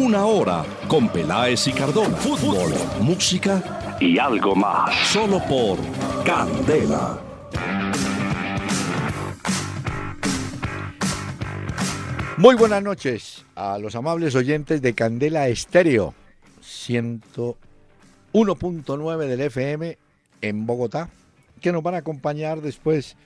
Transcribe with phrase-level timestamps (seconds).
[0.00, 2.16] Una Hora con Peláez y Cardona.
[2.16, 2.72] Fútbol,
[3.02, 4.96] música y algo más.
[5.08, 5.76] Solo por
[6.24, 7.20] Candela.
[12.38, 16.14] Muy buenas noches a los amables oyentes de Candela Estéreo
[16.62, 19.98] 101.9 del FM
[20.40, 21.10] en Bogotá,
[21.60, 23.18] que nos van a acompañar después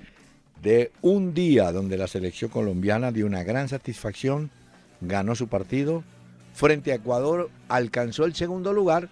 [0.60, 4.50] de un día donde la selección colombiana dio una gran satisfacción,
[5.00, 6.02] ganó su partido,
[6.54, 9.10] frente a Ecuador alcanzó el segundo lugar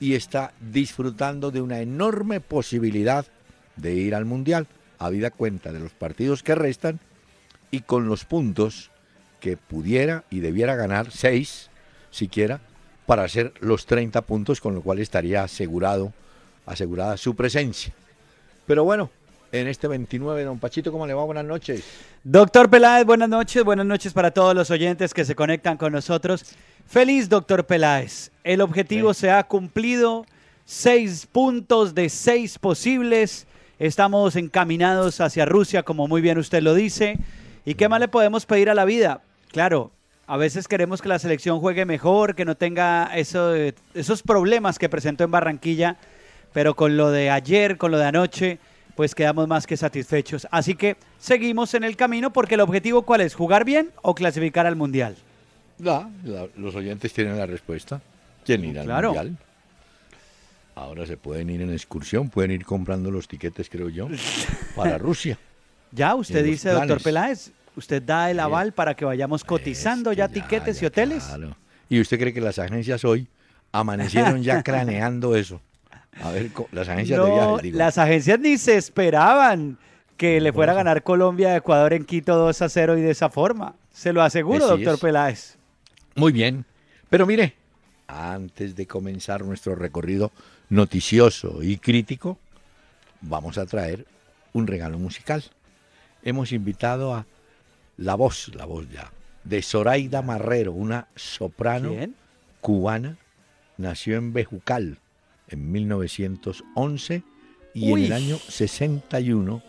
[0.00, 3.24] y está disfrutando de una enorme posibilidad
[3.76, 4.66] de ir al Mundial,
[4.98, 7.00] habida cuenta de los partidos que restan
[7.70, 8.90] y con los puntos
[9.38, 11.70] que pudiera y debiera ganar, seis
[12.10, 12.60] siquiera,
[13.06, 16.12] para hacer los 30 puntos, con lo cual estaría asegurado,
[16.66, 17.92] asegurada su presencia.
[18.66, 19.10] Pero bueno,
[19.52, 21.24] en este 29, don Pachito, ¿cómo le va?
[21.24, 21.84] Buenas noches.
[22.22, 26.54] Doctor Peláez, buenas noches, buenas noches para todos los oyentes que se conectan con nosotros.
[26.86, 28.30] Feliz, doctor Peláez.
[28.42, 30.26] El objetivo se ha cumplido,
[30.64, 33.46] seis puntos de seis posibles.
[33.78, 37.18] Estamos encaminados hacia Rusia, como muy bien usted lo dice.
[37.64, 39.22] ¿Y qué más le podemos pedir a la vida?
[39.52, 39.92] Claro,
[40.26, 43.54] a veces queremos que la selección juegue mejor, que no tenga eso,
[43.94, 45.96] esos problemas que presentó en Barranquilla,
[46.52, 48.58] pero con lo de ayer, con lo de anoche,
[48.96, 50.46] pues quedamos más que satisfechos.
[50.50, 54.66] Así que seguimos en el camino porque el objetivo cuál es, jugar bien o clasificar
[54.66, 55.16] al Mundial.
[55.80, 58.00] La, la, los oyentes tienen la respuesta.
[58.44, 59.10] ¿Quién irá Claro.
[59.10, 59.36] al Mundial?
[60.74, 64.08] Ahora se pueden ir en excursión, pueden ir comprando los tiquetes, creo yo,
[64.76, 65.38] para Rusia.
[65.92, 67.02] Ya, usted dice, doctor.
[67.02, 68.40] Peláez, usted da el Sí.
[68.40, 71.24] aval para que vayamos cotizando Es que ya tiquetes y hoteles.
[71.24, 71.56] claro.
[71.88, 73.26] ¿Y usted cree que las agencias hoy
[73.72, 75.60] amanecieron ya craneando eso?
[76.22, 77.78] A ver, las agencias de viajes, digo.
[77.78, 79.76] las agencias ni se esperaban
[80.16, 83.10] que le fuera a ganar Colombia a Ecuador en Quito 2 a 0 y de
[83.10, 83.74] esa forma.
[83.92, 85.00] Se lo aseguro, Así doctor es.
[85.00, 85.56] Peláez.
[86.14, 86.64] Muy bien.
[87.08, 87.54] Pero mire,
[88.06, 90.32] antes de comenzar nuestro recorrido
[90.68, 92.38] noticioso y crítico,
[93.20, 94.06] vamos a traer
[94.52, 95.44] un regalo musical.
[96.22, 97.26] Hemos invitado a
[97.96, 99.12] la voz, la voz ya,
[99.44, 102.14] de Zoraida Marrero, una soprano ¿Quién?
[102.60, 103.16] cubana,
[103.76, 104.98] nació en Bejucal
[105.48, 107.22] en 1911
[107.74, 108.00] y Uy.
[108.00, 109.62] en el año 61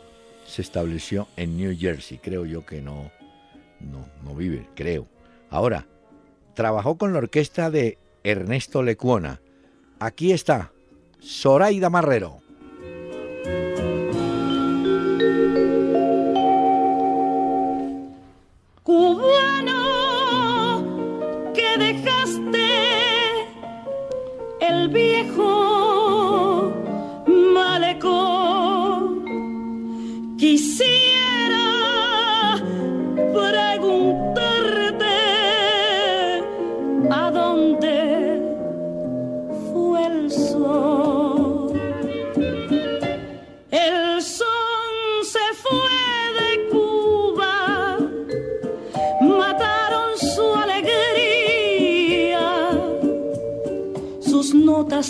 [0.45, 2.17] se estableció en New Jersey.
[2.17, 3.11] Creo yo que no,
[3.79, 5.07] no, no vive, creo.
[5.49, 5.85] Ahora,
[6.61, 9.41] trabajó con la orquesta de Ernesto Lecuona.
[9.99, 10.71] Aquí está,
[11.19, 12.37] Zoraida Marrero.
[18.83, 19.73] cubano
[21.55, 22.69] que dejaste
[24.59, 25.60] el viejo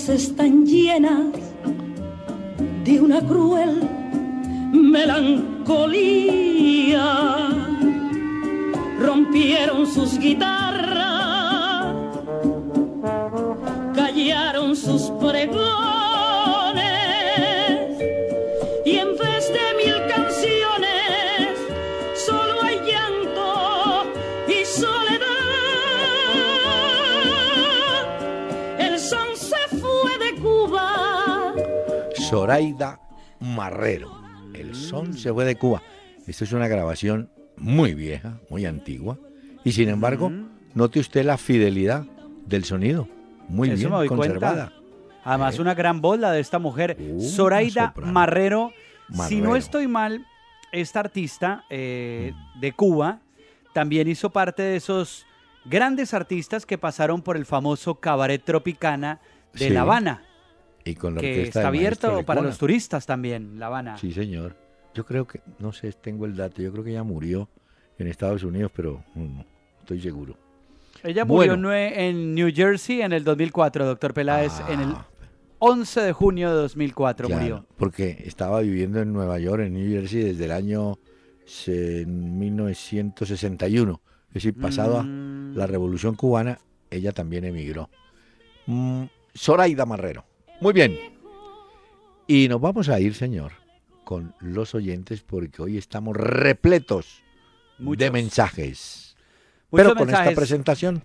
[0.10, 1.26] están llenas
[2.84, 3.82] de una cruel
[4.72, 5.82] melancolía.
[9.00, 10.71] Rompieron sus guitarras,
[32.42, 33.00] Zoraida
[33.40, 34.20] Marrero.
[34.56, 35.84] El son se fue de Cuba.
[36.26, 39.20] Esto es una grabación muy vieja, muy antigua.
[39.64, 40.32] Y sin embargo,
[40.74, 42.04] note usted la fidelidad
[42.48, 43.08] del sonido.
[43.48, 44.70] Muy Eso bien conservada.
[44.72, 44.82] cuenta.
[45.24, 47.94] Además, una gran voz la de esta mujer, Una Zoraida.
[48.04, 48.72] Marrero.
[49.28, 50.26] Si no estoy mal,
[50.72, 53.20] esta artista eh, de Cuba
[53.74, 55.28] también hizo parte de esos
[55.66, 59.20] grandes artistas que pasaron por el famoso cabaret Tropicana
[59.54, 60.24] de Sí, La Habana,
[60.84, 63.98] Y con la que está abierto para los turistas también, La Habana.
[63.98, 64.56] Sí, señor.
[64.94, 67.48] Yo creo que, no sé, tengo el dato, yo creo que ella murió
[67.98, 69.46] en Estados Unidos, pero no, no,
[69.80, 70.36] estoy seguro.
[71.04, 71.74] Ella murió Bueno.
[71.74, 75.08] en New Jersey en el 2004, doctor Peláez, en el Ah,
[75.60, 77.66] 11 de junio de 2004 claro, murió.
[77.78, 80.98] Porque estaba viviendo en Nueva York, en New Jersey, desde el año
[81.46, 84.02] se- 1961.
[84.30, 85.56] Es decir, pasada Mm.
[85.56, 87.90] la Revolución Cubana, ella también emigró.
[88.66, 89.04] Mm,
[89.38, 90.26] Zoraida Marrero.
[90.62, 90.98] Muy bien.
[92.28, 93.52] Y nos vamos a ir, señor,
[94.04, 97.24] con los oyentes, porque hoy estamos repletos
[97.80, 99.16] de mensajes.
[99.72, 101.02] Muchos Pero con esta presentación,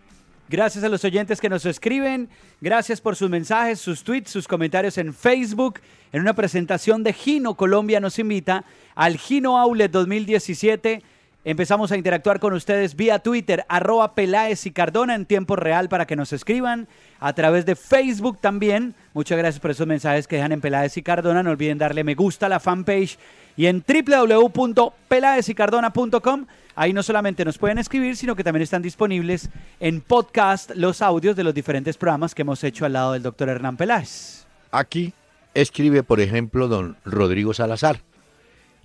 [0.48, 2.28] Gracias a los oyentes que nos escriben.
[2.60, 5.80] Gracias por sus mensajes, sus tweets, sus comentarios en Facebook.
[6.12, 8.64] En una presentación de Gino Colombia nos invita
[8.94, 11.02] al Gino Outlet 2017.
[11.46, 16.04] Empezamos a interactuar con ustedes vía Twitter, arroba Peláez y Cardona en tiempo real para
[16.04, 16.88] que nos escriban.
[17.20, 18.96] A través de Facebook también.
[19.14, 21.44] Muchas gracias por esos mensajes que dejan en Peláez y Cardona.
[21.44, 23.16] No olviden darle me gusta a la fanpage
[23.56, 26.46] y en www.pelaezycardona.com.
[26.74, 29.48] Ahí no solamente nos pueden escribir, sino que también están disponibles
[29.78, 33.50] en podcast los audios de los diferentes programas que hemos hecho al lado del doctor
[33.50, 34.48] Hernán Peláez.
[34.72, 35.12] aquí
[35.54, 38.00] escribe, por ejemplo, don Rodrigo Salazar.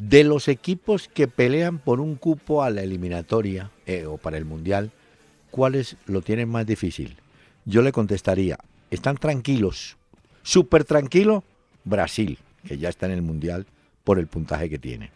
[0.03, 4.45] De los equipos que pelean por un cupo a la eliminatoria eh, o para el
[4.45, 4.89] Mundial,
[5.51, 7.17] ¿cuáles lo tienen más difícil?
[7.65, 8.57] Yo le contestaría,
[8.89, 9.97] están tranquilos,
[10.41, 11.43] súper tranquilo,
[11.83, 13.67] Brasil, que ya está en el Mundial
[14.03, 15.11] por el puntaje que tiene.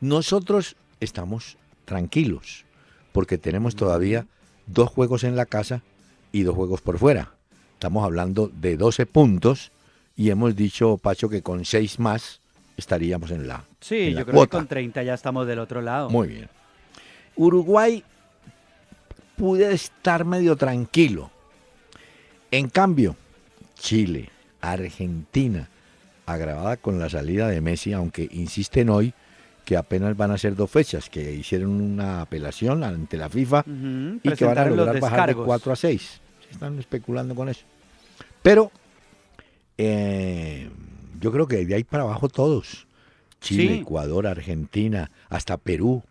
[0.00, 2.66] Nosotros estamos tranquilos,
[3.10, 4.28] porque tenemos todavía
[4.68, 5.82] dos juegos en la casa
[6.30, 7.34] y dos juegos por fuera.
[7.72, 9.72] Estamos hablando de 12 puntos
[10.14, 12.40] y hemos dicho, Pacho, que con seis más
[12.76, 14.50] estaríamos en la, Sí, en la yo creo cuota.
[14.50, 16.10] que con 30 ya estamos del otro lado.
[16.10, 16.48] Muy bien.
[17.36, 18.02] Uruguay
[19.36, 21.30] pude estar medio tranquilo.
[22.50, 23.16] En cambio,
[23.78, 24.30] Chile,
[24.60, 25.68] Argentina,
[26.26, 29.12] agravada con la salida de Messi, aunque insisten hoy
[29.64, 33.64] que apenas van a ser dos fechas, que hicieron una apelación ante la FIFA
[34.22, 35.46] y que van a lograr bajar de descargos.
[35.46, 36.20] 4 a 6.
[36.50, 37.62] Están especulando con eso.
[38.42, 38.70] Pero
[39.78, 40.68] eh,
[41.24, 42.86] yo creo que de ahí para abajo todos.
[43.40, 43.80] Chile, Sí.
[43.80, 46.02] Ecuador, Argentina, hasta Perú.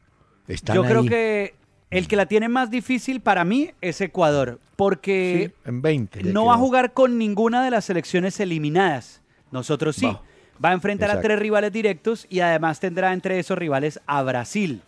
[0.47, 1.07] Están Yo creo ahí.
[1.09, 1.55] que
[1.91, 6.23] el que la tiene más difícil para mí es Ecuador, porque Sí, en 20.
[6.23, 9.21] ya no va a jugar con ninguna de las selecciones eliminadas.
[9.51, 10.07] Nosotros sí.
[10.07, 10.21] Va.
[10.63, 14.81] Va a enfrentar a tres rivales directos y además tendrá entre esos rivales a Brasil.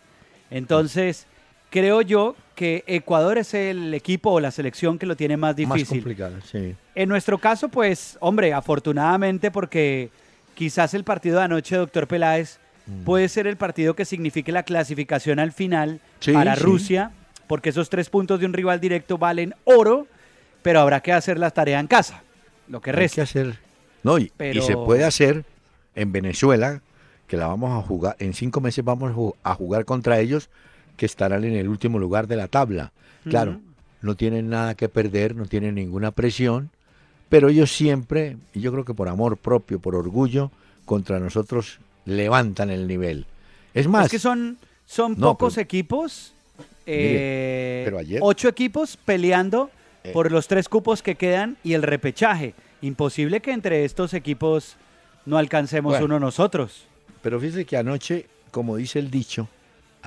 [0.50, 1.26] Entonces,
[1.80, 5.56] creo yo que Ecuador es el equipo o la selección que lo tiene más Más
[5.56, 5.98] difícil.
[5.98, 6.74] complicada, sí.
[6.94, 10.08] En nuestro caso, pues, hombre, afortunadamente porque
[10.54, 13.02] quizás el partido de anoche, doctor Peláez, Mm.
[13.04, 16.62] puede ser el partido que signifique la clasificación al final Sí, para sí.
[16.62, 17.10] Rusia,
[17.48, 20.06] porque esos tres puntos de un rival directo valen oro,
[20.62, 22.22] pero habrá que hacer la tarea en casa,
[22.68, 23.22] lo que Hay que resta.
[23.22, 23.58] hacer.
[24.04, 25.44] No, y, y se puede hacer
[25.96, 26.80] en Venezuela,
[27.26, 30.48] que la vamos a jugar, en cinco meses vamos a jugar contra ellos,
[30.96, 32.92] que estarán en el último lugar de la tabla.
[33.28, 33.60] Claro,
[34.02, 36.70] no tienen nada que perder, no tienen ninguna presión,
[37.28, 40.50] pero ellos siempre, y yo creo que por amor propio, por orgullo,
[40.84, 43.26] contra nosotros levantan el nivel.
[43.74, 48.48] Es más, Es que son, son No, pocos pero- equipos, Mire, eh, pero ayer- ocho
[48.48, 49.70] equipos peleando
[50.04, 50.12] Eh.
[50.12, 52.54] por los tres cupos que quedan y el repechaje.
[52.80, 54.76] Imposible que entre estos equipos
[55.24, 56.04] no alcancemos Bueno.
[56.04, 56.84] uno nosotros.
[57.22, 59.48] Pero fíjese que anoche, como dice el dicho,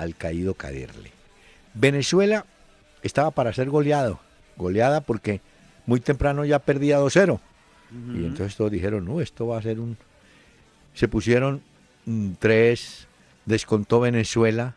[0.00, 1.12] al caído caerle.
[1.74, 2.46] Venezuela
[3.02, 4.18] estaba para ser goleado,
[4.56, 5.42] goleada porque
[5.84, 7.38] muy temprano ya perdía 2-0.
[8.14, 9.96] Y entonces todos dijeron, no, esto va a ser un...
[10.94, 11.60] Se pusieron
[12.06, 13.08] mm, tres,
[13.44, 14.76] descontó Venezuela,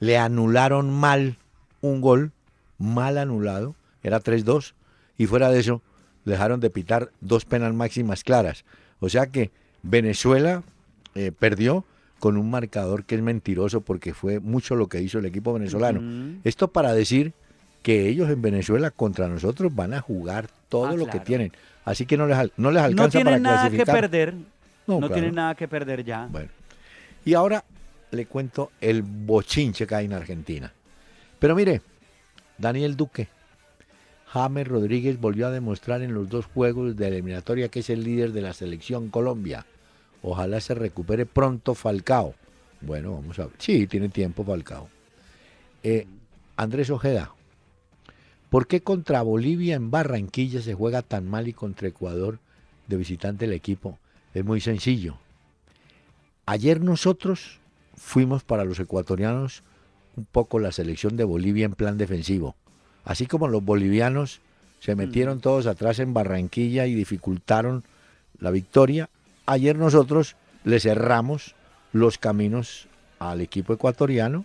[0.00, 1.38] le anularon mal
[1.80, 2.32] un gol,
[2.78, 4.74] mal anulado, era 3-2,
[5.16, 5.82] y fuera de eso
[6.24, 8.64] dejaron de pitar dos penas máximas claras.
[9.00, 9.50] O sea que
[9.82, 10.62] Venezuela
[11.14, 11.84] eh, perdió
[12.18, 16.38] con un marcador que es mentiroso porque fue mucho lo que hizo el equipo venezolano.
[16.44, 17.32] Esto para decir
[17.82, 21.52] que ellos en Venezuela contra nosotros van a jugar todo Ah, lo que tienen.
[21.84, 24.34] Así que no les, no les No alcanza para tienen nada que perder.
[24.34, 25.14] No, No, claro.
[25.14, 26.26] tienen nada que perder ya.
[26.30, 26.48] Bueno,
[27.24, 27.64] y ahora
[28.10, 30.72] le cuento el bochinche que hay en Argentina.
[31.38, 31.82] Pero mire,
[32.58, 33.28] Daniel Duque,
[34.26, 38.32] James Rodríguez volvió a demostrar en los dos juegos de eliminatoria que es el líder
[38.32, 39.64] de la selección Colombia.
[40.22, 42.34] Ojalá se recupere pronto Falcao.
[42.80, 43.54] Bueno, vamos a ver.
[43.58, 44.88] Sí, tiene tiempo Falcao.
[45.82, 46.06] Eh,
[46.56, 47.32] Andrés Ojeda,
[48.50, 52.38] ¿por qué contra Bolivia en Barranquilla se juega tan mal y contra Ecuador
[52.86, 53.98] de visitante el equipo?
[54.34, 55.18] Es muy sencillo.
[56.46, 57.60] Ayer nosotros
[57.94, 59.62] fuimos para los ecuatorianos
[60.16, 62.56] un poco la selección de Bolivia en plan defensivo.
[63.04, 64.40] Así como los bolivianos
[64.80, 67.84] se metieron todos atrás en Barranquilla y dificultaron
[68.38, 69.10] la victoria,
[69.48, 71.54] ayer nosotros le cerramos
[71.92, 72.86] los caminos
[73.18, 74.44] al equipo ecuatoriano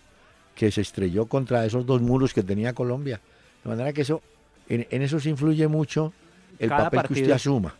[0.55, 3.19] que se estrelló contra esos dos muros que tenía Colombia.
[3.63, 4.21] De manera que eso
[4.69, 6.13] en, en eso se influye mucho
[6.59, 7.75] el Cada papel que usted asuma,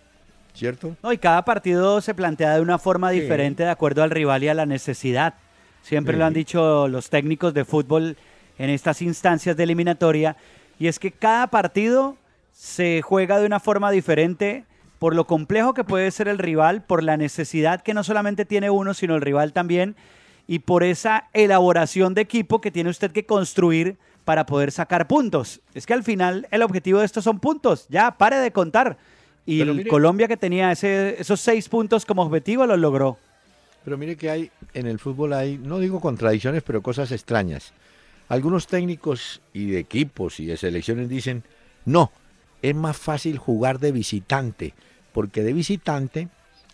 [0.53, 0.96] ¿cierto?
[1.01, 3.22] No, y cada partido se plantea de una forma Sí.
[3.22, 5.36] diferente de acuerdo al rival y a la necesidad.
[5.82, 8.18] Siempre lo han dicho los técnicos de fútbol
[8.58, 10.36] en estas instancias de eliminatoria.
[10.80, 12.18] Y es que cada partido
[12.53, 14.65] se juega de una forma diferente
[15.03, 18.69] por lo complejo que puede ser el rival, por la necesidad que no solamente tiene
[18.69, 19.98] uno, sino el rival también,
[20.48, 25.60] y por esa elaboración de equipo que tiene usted que construir para poder sacar puntos.
[25.74, 27.86] Es que al final el objetivo de estos son puntos.
[27.89, 28.95] Ya, pare de contar.
[29.45, 33.17] Y Pero el mire- Colombia que tenía ese- esos seis puntos como objetivo los logró.
[33.83, 37.74] Pero mire que hay, en el fútbol hay, no digo contradicciones, pero cosas extrañas.
[38.29, 41.43] Algunos técnicos y de equipos y de selecciones dicen,
[41.83, 42.10] no,
[42.62, 44.74] es más fácil jugar de visitante,
[45.13, 46.27] porque de visitante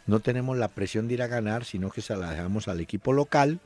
[0.07, 3.13] no tenemos la presión de ir a ganar, sino que se la dejamos al equipo
[3.13, 3.59] local,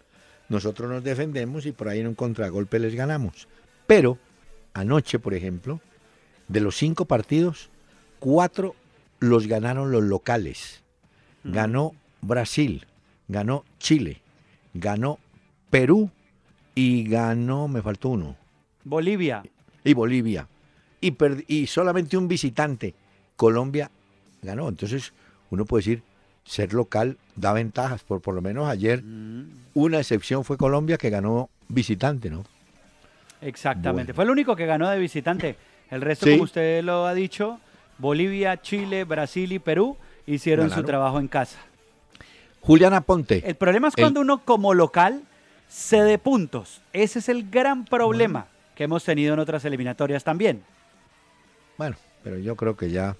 [0.49, 3.47] nosotros nos defendemos y por ahí en un contragolpe les ganamos.
[3.87, 4.17] Pero
[4.73, 5.79] anoche, por ejemplo,
[6.47, 7.69] de los cinco partidos,
[8.19, 8.75] cuatro
[9.19, 10.83] los ganaron los locales.
[11.45, 12.87] Ganó Brasil,
[13.27, 14.21] ganó Chile,
[14.73, 15.19] ganó
[15.69, 16.09] Perú
[16.75, 18.37] y ganó, me faltó uno,
[18.83, 19.43] Bolivia.
[19.83, 20.47] y Bolivia.
[21.01, 21.15] Y,
[21.47, 22.95] y solamente un visitante,
[23.35, 23.91] Colombia,
[24.43, 24.67] ganó.
[24.69, 25.13] Entonces,
[25.49, 26.03] uno puede decir,
[26.45, 28.03] ser local da ventajas.
[28.03, 32.43] Por, por lo menos ayer, Mm, una excepción fue Colombia que ganó visitante, ¿no?
[33.41, 34.11] Exactamente.
[34.11, 34.15] Bueno.
[34.15, 35.55] Fue el único que ganó de visitante.
[35.89, 36.33] El resto, Sí.
[36.33, 37.59] como usted lo ha dicho,
[37.97, 41.59] Bolivia, Chile, Brasil y Perú hicieron su trabajo en casa.
[42.61, 43.43] Juliana Ponte.
[43.45, 45.21] El problema es El- cuando uno como local
[45.69, 46.81] cede puntos.
[46.93, 50.63] Ese es el gran problema que hemos tenido en otras eliminatorias también.
[51.77, 53.15] Bueno, pero yo creo que ya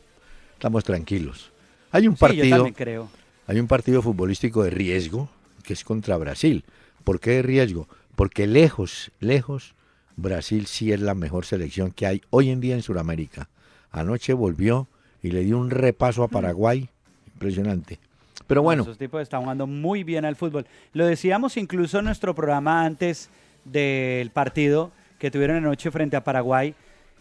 [0.63, 1.51] estamos tranquilos.
[1.91, 3.10] Hay un Sí, yo partido, también creo.
[3.48, 5.27] hay un partido futbolístico de riesgo
[5.62, 6.63] que es contra Brasil.
[7.03, 7.89] ¿Por qué de riesgo?
[8.15, 9.75] Porque lejos, lejos,
[10.15, 13.50] Brasil sí es la mejor selección que hay hoy en día en Sudamérica.
[13.91, 14.88] Anoche volvió
[15.22, 16.88] y le dio un repaso a Paraguay,
[17.34, 18.00] impresionante.
[18.48, 20.65] Pero bueno, Esos tipos están jugando muy bien al fútbol.
[20.93, 23.29] Lo decíamos incluso en nuestro programa antes
[23.65, 26.74] del partido que tuvieron anoche frente a Paraguay,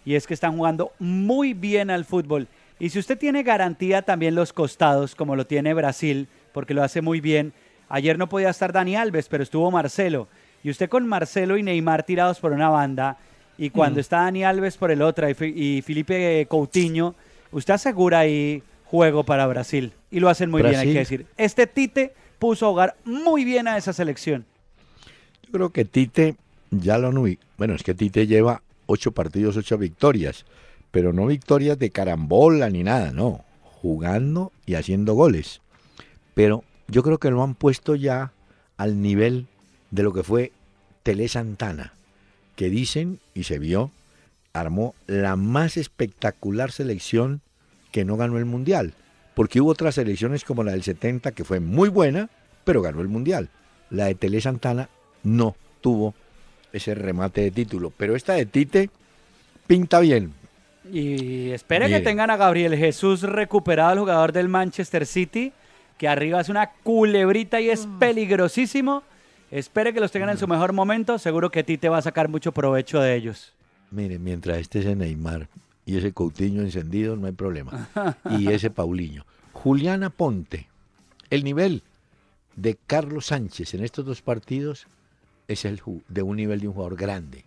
[0.05, 2.47] y es que están jugando muy bien al fútbol.
[2.83, 7.01] Y si usted tiene garantía también los costados, como lo tiene Brasil, porque lo hace
[7.01, 7.53] muy bien.
[7.89, 10.27] Ayer no podía estar Dani Alves, pero estuvo Marcelo.
[10.65, 13.19] Y usted con Marcelo y Neymar tirados por una banda,
[13.57, 17.15] y cuando está Dani Alves por el otro y, Felipe Coutinho,
[17.53, 19.93] usted asegura ahí juego para Brasil.
[20.11, 21.27] Y lo hacen muy bien, hay que decir.
[21.37, 24.45] Este Tite puso a jugar muy bien a esa selección.
[25.45, 26.35] yo creo que Tite
[26.73, 27.27] ya lo no.
[27.59, 30.45] Bueno, es que Tite lleva ocho partidos, ocho victorias,
[30.93, 33.45] pero no victorias de carambola ni nada, no.
[33.63, 35.61] Jugando y haciendo goles.
[36.35, 38.33] Pero yo creo que lo han puesto ya
[38.77, 39.49] al nivel
[39.91, 40.53] de lo que fue
[41.03, 41.95] Tele Santana,
[42.55, 43.91] que dicen, y se vio,
[44.53, 47.41] armó la más espectacular selección
[47.91, 48.95] que no ganó el Mundial.
[49.35, 52.29] Porque hubo otras selecciones como la del 70 que fue muy buena,
[52.65, 53.49] pero ganó el Mundial.
[53.91, 54.91] La de Tele Santana
[55.23, 56.15] no tuvo
[56.73, 57.93] ese remate de título.
[57.97, 58.91] Pero esta de Tite
[59.67, 60.35] pinta bien.
[60.91, 61.99] Y espere Mire.
[61.99, 65.53] que tengan a Gabriel Jesús recuperado, el jugador del Manchester City,
[65.99, 69.03] que arriba es una culebrita y es peligrosísimo.
[69.51, 71.19] Espere que los tengan en su mejor momento.
[71.19, 73.53] Seguro que Tite va a sacar mucho provecho de ellos.
[73.91, 75.49] Mire, mientras esté ese Neymar
[75.85, 77.89] y ese Coutinho encendido, no hay problema.
[78.31, 79.25] Y ese Paulinho.
[79.53, 80.69] Juliana Ponte,
[81.29, 81.83] el nivel
[82.57, 84.87] de Carlos Sánchez en estos dos partidos
[85.49, 87.45] es el de un nivel de un jugador grande.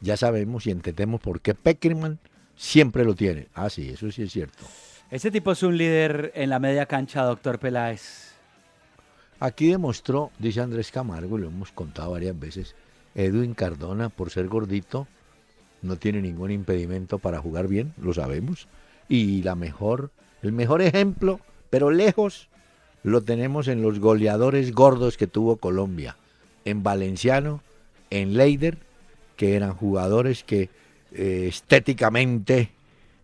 [0.00, 2.18] Ya sabemos y entendemos por qué Peckerman
[2.58, 3.46] siempre lo tiene.
[3.54, 4.64] Ah, sí, eso sí es cierto.
[5.10, 8.34] Ese tipo es un líder en la media cancha, doctor Peláez.
[9.40, 12.74] Aquí demostró, dice Andrés Camargo, y lo hemos contado varias veces,
[13.14, 15.06] Edwin Cardona, por ser gordito,
[15.80, 18.66] no tiene ningún impedimento para jugar bien, lo sabemos.
[19.08, 20.10] Y la mejor,
[20.42, 22.48] el mejor ejemplo, pero lejos,
[23.04, 26.16] lo tenemos en los goleadores gordos que tuvo Colombia.
[26.64, 27.62] En Valenciano,
[28.10, 28.78] en Leider,
[29.36, 30.68] que eran jugadores que
[31.12, 32.70] eh, estéticamente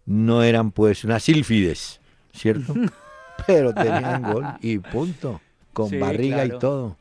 [0.06, 2.00] no eran pues unas sílfides,
[2.32, 2.74] ¿cierto?
[3.46, 5.40] Pero tenían gol y punto,
[5.72, 6.56] con Sí, barriga claro.
[6.56, 6.96] y todo.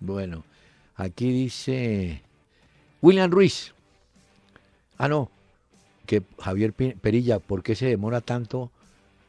[0.00, 0.44] Bueno,
[0.96, 2.22] aquí dice
[3.02, 3.72] William Ruiz.
[4.98, 5.30] Ah, no,
[6.06, 8.70] que Javier Perilla, ¿por qué se demora tanto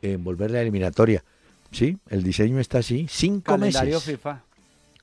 [0.01, 1.23] en volver la eliminatoria?
[1.71, 4.15] Sí, el diseño está así, cinco Calendario meses.
[4.15, 4.43] FIFA.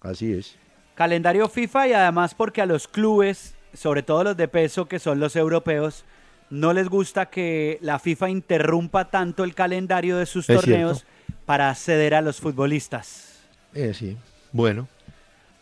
[0.00, 0.56] Así es.
[0.94, 5.20] Calendario FIFA y además porque a los clubes, sobre todo los de peso, que son
[5.20, 6.04] los europeos,
[6.50, 11.04] no les gusta que la FIFA interrumpa tanto el calendario de sus Es torneos
[11.46, 13.40] para acceder a los futbolistas.
[13.74, 14.16] Eh, sí.
[14.52, 14.88] Bueno,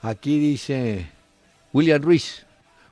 [0.03, 1.07] aquí dice
[1.73, 2.47] William Ruiz.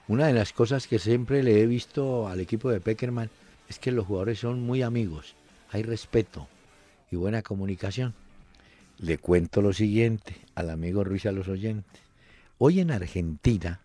[0.09, 3.31] Una de las cosas que siempre le he visto al equipo de Peckerman
[3.69, 5.37] es que los jugadores son muy amigos,
[5.71, 6.49] hay respeto
[7.13, 8.15] y buena comunicación.
[8.99, 12.03] Le cuento lo siguiente al amigo Ruiz a los oyentes.
[12.59, 13.81] Hoy en Argentina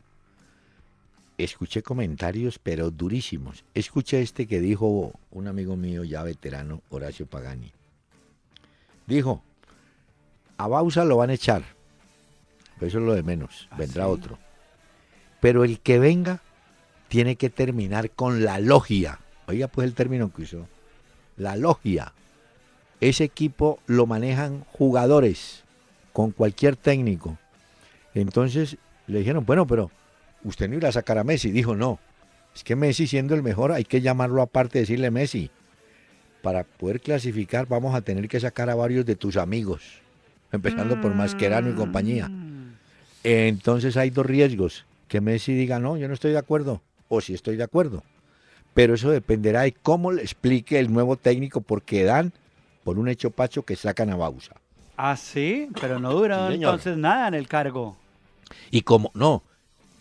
[1.38, 3.64] escuché comentarios, pero durísimos.
[3.74, 7.72] Escuché este que dijo un amigo mío ya veterano, Horacio Pagani.
[9.08, 9.44] Dijo,
[10.58, 11.64] a Bausa lo van a echar,
[12.76, 14.12] pero eso es lo de menos, ¿Ah, vendrá sí?
[14.12, 14.40] otro.
[15.42, 16.42] Pero el que venga
[17.08, 19.20] tiene que terminar con la logia.
[19.48, 20.68] Oiga pues el término que usó.
[21.38, 22.14] La logia.
[23.00, 25.64] Ese equipo lo manejan jugadores
[26.14, 27.38] con cualquier técnico.
[28.14, 29.92] Entonces le dijeron, bueno, pero
[30.46, 31.52] usted no irá a sacar a Messi.
[31.52, 32.00] Dijo, no,
[32.56, 35.50] es que Messi siendo el mejor hay que llamarlo aparte y decirle Messi.
[36.42, 39.82] Para poder clasificar vamos a tener que sacar a varios de tus amigos,
[40.52, 42.30] empezando por Mascherano y compañía.
[42.30, 42.76] Mm.
[43.24, 44.86] Entonces hay dos riesgos.
[45.08, 48.04] Que Messi diga, no, yo no estoy de acuerdo, o si estoy de acuerdo.
[48.74, 52.34] Pero eso dependerá de cómo le explique el nuevo técnico, porque dan
[52.84, 54.56] por un hecho pacho que sacan a Bausa.
[54.98, 57.96] Ah, sí, pero no duró Sí, entonces nada en el cargo.
[58.72, 59.44] Y como, no,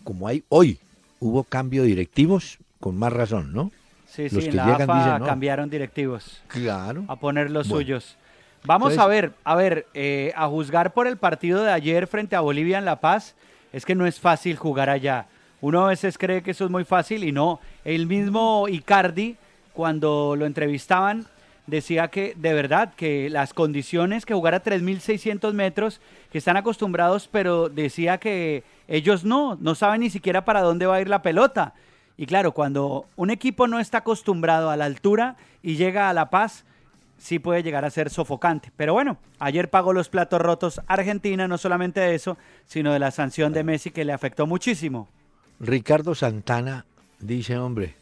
[0.05, 0.79] como hay hoy,
[1.19, 3.71] hubo cambio de directivos, con más razón, ¿no?
[4.07, 5.25] Sí, Los sí, en que la llegan AFA dicen, no.
[5.25, 7.03] cambiaron directivos Claro.
[7.09, 7.81] a poner los Bueno.
[7.83, 8.15] suyos.
[8.63, 12.35] Vamos Entonces- a ver, a ver, eh, a juzgar por el partido de ayer frente
[12.35, 13.35] a Bolivia en La Paz,
[13.73, 15.25] es que no es fácil jugar allá.
[15.61, 17.59] Uno a veces cree que eso es muy fácil y no.
[17.83, 19.35] El mismo Icardi,
[19.73, 21.25] cuando lo entrevistaban,
[21.67, 27.27] decía que de verdad que las condiciones que jugar a 3.600 metros, que están acostumbrados,
[27.31, 31.21] pero decía que ellos no, no saben ni siquiera para dónde va a ir la
[31.21, 31.73] pelota.
[32.17, 36.29] Y claro, cuando un equipo no está acostumbrado a la altura y llega a La
[36.29, 36.65] Paz,
[37.17, 38.71] sí puede llegar a ser sofocante.
[38.77, 43.11] Pero bueno, ayer pagó los platos rotos Argentina, no solamente de eso, sino de la
[43.11, 45.09] sanción de Messi que le afectó muchísimo.
[45.59, 46.85] Ricardo Santana
[47.19, 47.95] dice, hombre,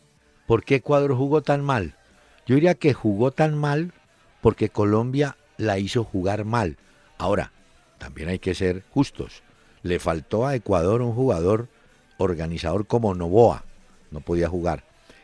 [0.45, 1.95] ¿por qué Ecuador jugó tan mal?
[2.45, 3.93] Yo diría que jugó tan mal
[4.41, 6.77] porque Colombia la hizo jugar mal.
[7.17, 7.51] Ahora,
[7.97, 9.43] también hay que ser justos.
[9.81, 11.69] Le faltó a Ecuador un jugador
[12.17, 13.63] organizador como Novoa,
[14.11, 14.83] no podía jugar.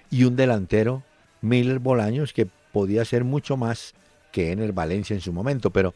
[0.09, 1.03] Y un delantero,
[1.41, 3.93] Miller Bolaños, que podía ser mucho más
[4.31, 5.71] que Ener Valencia en su momento.
[5.71, 5.93] Pero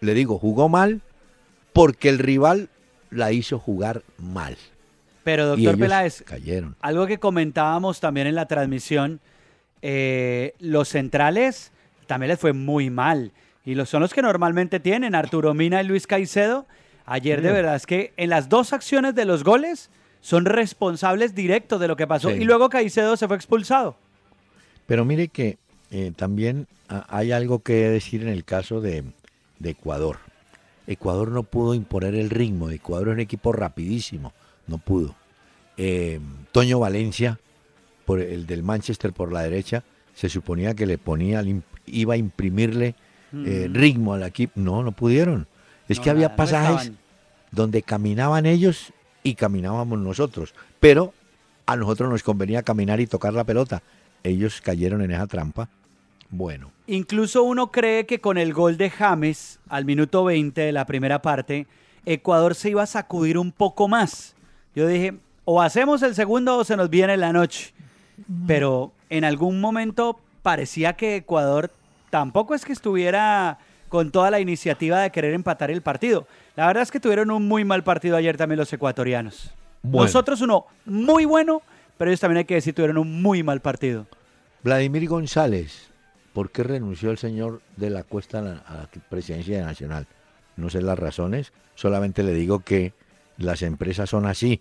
[0.00, 1.02] le digo, jugó mal
[1.72, 2.68] porque el rival
[3.10, 4.56] la hizo jugar mal.
[5.24, 6.76] Pero doctor Peláez, cayeron.
[6.80, 9.20] algo que comentábamos también en la transmisión,
[9.82, 11.72] eh, los centrales
[12.06, 13.32] también les fue muy mal.
[13.64, 16.66] Y los son los que normalmente tienen, Arturo Mina y Luis Caicedo.
[17.04, 21.80] Ayer de verdad es que en las dos acciones de los goles son responsables directos
[21.80, 22.30] de lo que pasó.
[22.30, 22.36] Sí.
[22.36, 23.96] Y luego Caicedo se fue expulsado.
[24.86, 25.58] Pero mire que
[25.90, 29.04] eh, también ah, hay algo que decir en el caso de,
[29.58, 30.18] de Ecuador.
[30.86, 32.70] Ecuador no pudo imponer el ritmo.
[32.70, 34.32] Ecuador es un equipo rapidísimo.
[34.66, 35.14] No pudo.
[35.76, 36.18] Eh,
[36.52, 37.38] Toño Valencia,
[38.08, 41.44] por el del Manchester por la derecha, se suponía que le ponía,
[41.86, 42.94] iba a imprimirle
[43.34, 43.74] eh, Mm.
[43.74, 44.54] ritmo al equipo.
[44.58, 45.46] No, no pudieron.
[45.88, 46.92] Es No, que había nada, pasajes
[47.50, 50.54] donde caminaban ellos y caminábamos nosotros.
[50.80, 51.12] Pero
[51.66, 53.82] a nosotros nos convenía caminar y tocar la pelota.
[54.24, 55.68] Ellos cayeron en esa trampa.
[56.30, 60.86] Bueno, Incluso uno cree que con el gol de James al minuto 20 de la
[60.86, 61.66] primera parte,
[62.06, 64.34] Ecuador se iba a sacudir un poco más.
[64.74, 67.74] Yo dije, o hacemos el segundo o se nos viene la noche.
[68.46, 71.70] Pero en algún momento parecía que Ecuador
[72.10, 76.26] tampoco es que estuviera con toda la iniciativa de querer empatar el partido.
[76.56, 79.50] La verdad es que tuvieron un muy mal partido ayer también los ecuatorianos.
[79.82, 80.06] Bueno.
[80.06, 81.62] Nosotros uno muy bueno,
[81.96, 84.06] pero ellos también hay que decir tuvieron un muy mal partido.
[84.62, 85.90] Vladimir González,
[86.32, 90.06] ¿por qué renunció el señor de la Cuesta a la, a la presidencia nacional?
[90.56, 92.92] No sé las razones, solamente le digo que
[93.36, 94.60] las empresas son así.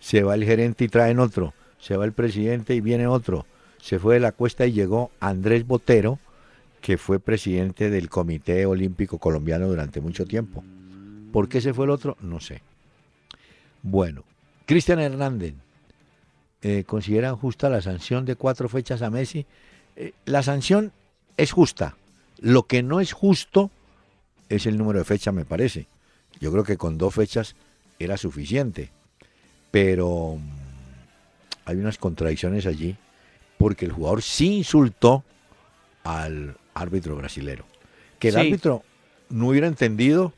[0.00, 1.52] Se va el gerente y traen otro,
[1.84, 3.44] se va el presidente y viene otro.
[3.76, 6.18] Se fue de la Cuesta y llegó Andrés Botero,
[6.80, 10.64] que fue presidente del Comité Olímpico Colombiano durante mucho tiempo.
[11.30, 12.16] ¿Por qué se fue el otro?
[12.22, 12.62] No sé.
[13.82, 14.24] Bueno,
[14.64, 15.52] Cristian Hernández,
[16.62, 19.44] eh, ¿consideran justa la sanción de cuatro fechas a Messi?
[19.96, 20.90] Eh, la sanción
[21.36, 21.98] es justa.
[22.40, 23.70] Lo que no es justo
[24.48, 25.86] es el número de fechas, me parece.
[26.40, 27.56] Yo creo que con dos fechas
[27.98, 28.90] era suficiente.
[29.70, 30.38] Pero
[31.64, 32.96] hay unas contradicciones allí,
[33.58, 35.24] porque el jugador sí insultó
[36.02, 37.64] al árbitro brasilero.
[38.18, 38.40] Que el Sí.
[38.40, 38.82] árbitro
[39.30, 40.32] no hubiera entendido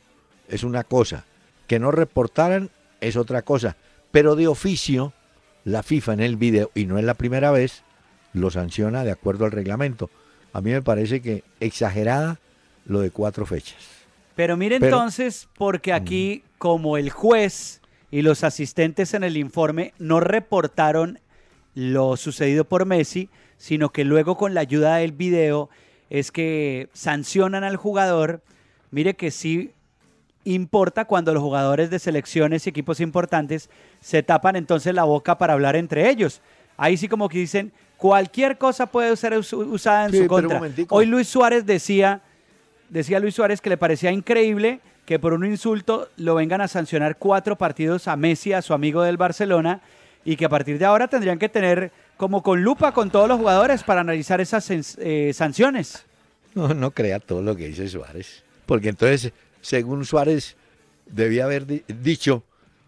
[0.48, 1.24] es una cosa,
[1.66, 3.76] que no reportaran es otra cosa,
[4.12, 5.12] pero de oficio
[5.64, 7.82] la FIFA en el video, y no es la primera vez,
[8.32, 10.10] lo sanciona de acuerdo al reglamento.
[10.52, 12.38] A mí me parece que exagerada
[12.84, 13.76] lo de cuatro fechas.
[14.36, 17.80] Pero mire Pero- entonces, porque aquí como el juez
[18.16, 21.18] y los asistentes en el informe no reportaron
[21.74, 25.68] lo sucedido por Messi, sino que luego con la ayuda del video
[26.08, 28.40] es que sancionan al jugador.
[28.90, 29.72] Mire que sí
[30.44, 33.68] importa cuando los jugadores de selecciones y equipos importantes
[34.00, 36.40] se tapan entonces la boca para hablar entre ellos.
[36.78, 40.58] Ahí sí como que dicen, cualquier cosa puede ser us- usada en Sí, su contra.
[40.88, 42.22] Hoy Luis Suárez decía,
[42.88, 47.16] decía Luis Suárez que le parecía increíble que por un insulto lo vengan a sancionar
[47.16, 49.80] cuatro partidos a Messi, a su amigo del Barcelona,
[50.24, 53.38] y que a partir de ahora tendrían que tener como con lupa con todos los
[53.38, 56.04] jugadores para analizar esas eh, sanciones.
[56.54, 58.42] No, no crea todo lo que dice Suárez.
[58.66, 60.56] Porque entonces, según Suárez,
[61.06, 62.42] debía haber di- dicho,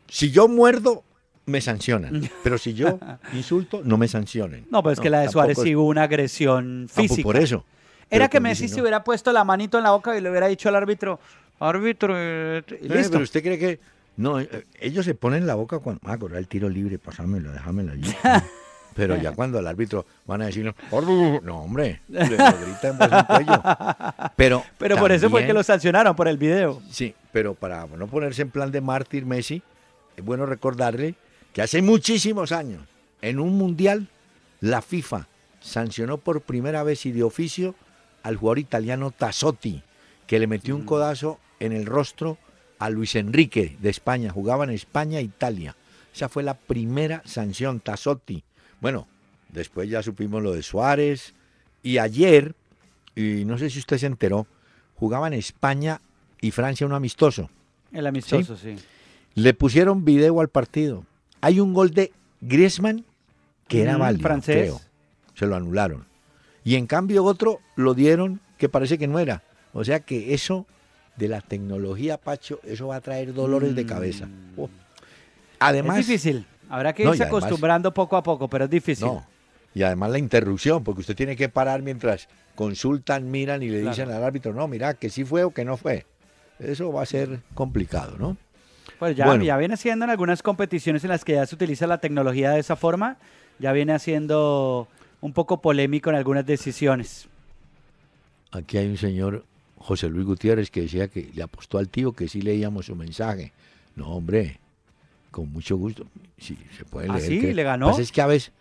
[0.09, 1.04] si yo muerdo,
[1.46, 2.28] me sancionan.
[2.42, 2.98] Pero si yo
[3.33, 4.66] insulto, no me sancionen.
[4.70, 7.22] No, pues es que la de Suárez sí hubo una agresión física.
[7.22, 7.64] Por eso.
[8.11, 8.85] Era Pero que Messi dice, se no.
[8.85, 11.20] hubiera puesto la manito en la boca y le hubiera dicho al árbitro,
[11.61, 13.12] árbitro, eh, Eh, listo.
[13.12, 13.81] pero usted cree que...
[14.16, 16.01] No, eh, ellos se ponen la boca cuando...
[16.05, 18.12] Ah, correr el tiro libre, pasámelo, déjamelo allí.
[18.94, 20.75] Pero ya cuando al árbitro van a decir,
[21.44, 23.62] no, hombre, le lo grita en voz en cuello.
[24.35, 26.83] Pero, Pero por eso fue que lo sancionaron por el video.
[26.90, 29.62] Sí, pero para no ponerse en plan de mártir Messi,
[30.16, 31.14] es bueno recordarle
[31.53, 32.83] que hace muchísimos años,
[33.23, 34.09] en un mundial,
[34.61, 35.29] la FIFA
[35.61, 37.77] sancionó por primera vez y de oficio
[38.25, 39.81] al jugador italiano Tassotti,
[40.27, 42.38] que le metió un codazo en el rostro
[42.79, 44.31] a Luis Enrique de España.
[44.31, 45.77] Jugaba en España e Italia.
[46.14, 48.42] Esa fue la primera sanción, Tassotti.
[48.81, 49.07] Bueno,
[49.51, 51.35] después ya supimos lo de Suárez.
[51.83, 52.55] Y ayer,
[53.14, 54.47] y no sé si usted se enteró,
[54.97, 56.01] jugaban España
[56.40, 57.51] y Francia un amistoso.
[57.92, 58.77] El amistoso, sí.
[59.35, 61.05] Le pusieron video al partido.
[61.40, 63.05] Hay un gol de Griezmann
[63.68, 64.57] que era Mm, válido, francés.
[64.57, 64.81] creo.
[65.35, 66.07] Se lo anularon.
[66.64, 69.42] Y en cambio otro lo dieron que parece que no era.
[69.73, 70.66] O sea que eso
[71.18, 74.28] de la tecnología, Pacho, eso va a traer dolores de cabeza.
[74.57, 74.68] Oh.
[75.59, 76.00] Además, Mm.
[76.00, 76.46] es difícil.
[76.70, 79.07] Habrá que No, irse además- acostumbrando poco a poco, pero es difícil.
[79.07, 79.26] No.
[79.74, 83.90] Y además la interrupción, porque usted tiene que parar mientras consultan, miran y le Claro.
[83.96, 86.07] dicen al árbitro, no, mira, que sí fue o que no fue.
[86.59, 88.37] Eso va a ser complicado, ¿no?
[88.98, 89.44] Pues ya, Bueno.
[89.44, 92.61] ya viene siendo en algunas competiciones en las que ya se utiliza la tecnología de
[92.61, 93.16] esa forma,
[93.61, 94.88] ya viene haciendo
[95.20, 97.28] un poco polémico en algunas decisiones.
[98.50, 99.44] Aquí hay un señor,
[99.79, 103.53] José Luis Gutiérrez, que decía que le apostó al tío que sí leíamos su mensaje.
[103.97, 104.59] No, hombre,
[105.31, 106.07] con mucho gusto.
[106.38, 107.29] Sí, se puede ¿Ah, leer.
[107.29, 107.41] sí?
[107.41, 107.87] que- ¿Le ganó?
[107.87, 108.53] Lo que pasa es que a veces,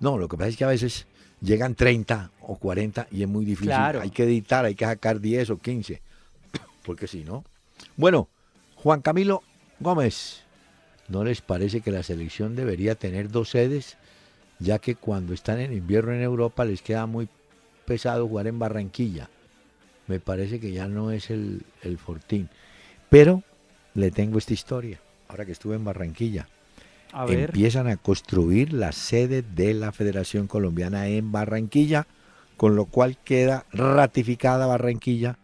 [0.00, 1.06] no, lo que pasa es que a veces
[1.40, 3.68] llegan 30 o 40 y es muy difícil.
[3.68, 4.00] Claro.
[4.00, 6.00] Hay que editar, hay que sacar 10 o 15.
[6.84, 7.44] Porque si no.
[7.96, 8.28] Bueno,
[8.76, 9.42] Juan Camilo
[9.80, 10.42] Gómez,
[11.08, 13.96] ¿no les parece que la selección debería tener dos sedes?
[14.60, 17.28] Ya que cuando están en invierno en Europa les queda muy
[17.84, 19.28] pesado jugar en Barranquilla.
[20.06, 22.48] Me parece que ya no es el, el Fortín.
[23.08, 23.42] Pero
[23.94, 25.00] le tengo esta historia.
[25.28, 26.48] Ahora que estuve en Barranquilla.
[27.12, 32.06] A ver, Empiezan a construir la sede de la Federación Colombiana en Barranquilla,
[32.56, 35.38] con lo cual queda ratificada Barranquilla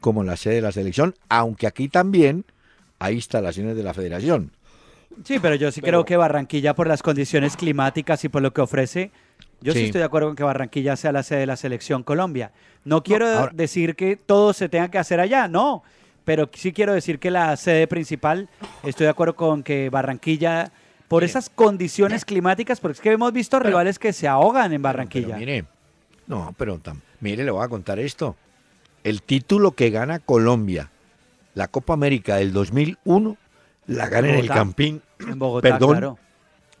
[0.00, 2.44] como la sede de la selección, aunque aquí también
[3.00, 4.52] hay instalaciones de la Federación.
[5.24, 8.52] Sí, pero yo sí pero- creo que Barranquilla, por las condiciones climáticas y por lo
[8.52, 9.10] que ofrece,
[9.60, 9.84] yo sí, Sí.
[9.86, 12.52] estoy de acuerdo con que Barranquilla sea la sede de la selección Colombia.
[12.84, 15.82] No quiero ahora- decir que todo se tenga que hacer allá, no,
[16.24, 18.48] pero sí quiero decir que la sede principal,
[18.84, 20.70] estoy de acuerdo con que Barranquilla,
[21.08, 25.26] por esas condiciones climáticas, porque es que hemos visto rivales que se ahogan en Barranquilla.
[25.28, 25.64] Pero mire,
[26.26, 26.80] no, pero
[27.20, 28.36] mire, le voy a contar esto.
[29.04, 30.90] El título que gana Colombia,
[31.54, 33.36] la Copa América del 2001,
[33.86, 34.48] la gana en el.
[34.48, 36.18] Campín, en Bogotá, perdón, claro.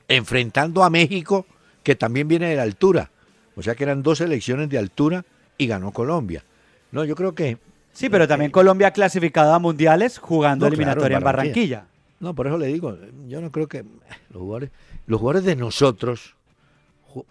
[0.08, 1.46] enfrentando a México,
[1.82, 3.10] que también viene de la altura.
[3.54, 5.24] O sea que eran dos selecciones de altura
[5.58, 6.44] y ganó Colombia.
[6.92, 7.58] No, yo creo que...
[7.92, 11.86] Sí, pero también Colombia ha clasificado a mundiales jugando No, claro, eliminatoria en en Barranquilla.
[12.20, 12.96] No, por eso le digo,
[13.28, 13.84] yo no creo que eh,
[14.30, 14.70] los jugadores,
[15.06, 16.34] los jugadores de nosotros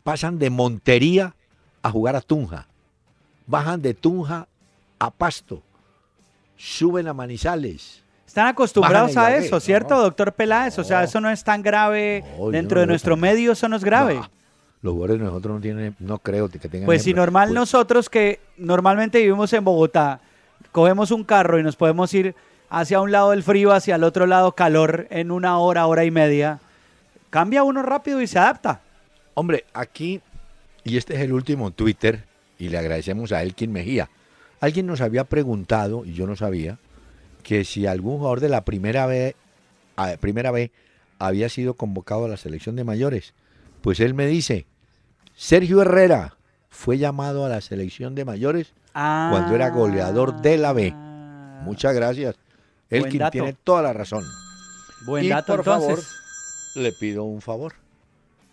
[0.04, 1.36] pasan de Montería
[1.84, 2.68] a jugar a Tunja.
[3.46, 4.48] Bajan de Tunja
[4.98, 5.62] a Pasto.
[6.58, 8.05] Suben a Manizales.
[8.36, 10.02] Están acostumbrados a eso, ¿cierto, no.
[10.02, 10.78] doctor Peláez?
[10.78, 12.22] O sea, eso no es tan grave.
[12.38, 14.20] No, Dentro de nuestro medio eso no es grave.
[14.82, 16.86] Los jugadores nosotros no tienen, no creo que tengan.
[16.86, 20.20] Pues si normal Pues, nosotros que normalmente vivimos en Bogotá,
[20.74, 22.36] cogemos un carro y nos podemos ir
[22.70, 26.12] hacia un lado del frío, hacia el otro lado calor en una hora, hora y
[26.12, 26.60] media,
[27.30, 28.82] cambia uno rápido y se adapta.
[29.34, 30.20] Hombre, aquí,
[30.84, 32.26] y este es el último Twitter,
[32.60, 34.10] y le agradecemos a Elkin Mejía.
[34.60, 36.78] Alguien nos había preguntado, y yo no sabía,
[37.46, 39.36] que si algún jugador de la primera vez,
[39.98, 40.72] a- primera vez
[41.20, 43.36] había sido convocado a la selección de mayores.
[43.84, 44.66] Pues él me dice,
[45.36, 46.38] Sergio Herrera
[46.70, 50.92] fue llamado a la selección de mayores cuando era goleador de la B.
[50.96, 52.36] Ah, Muchas gracias.
[52.90, 53.32] Elkin dato.
[53.32, 54.24] tiene toda la razón.
[55.06, 56.06] Buen y dato por entonces.
[56.08, 57.74] favor, le pido un favor.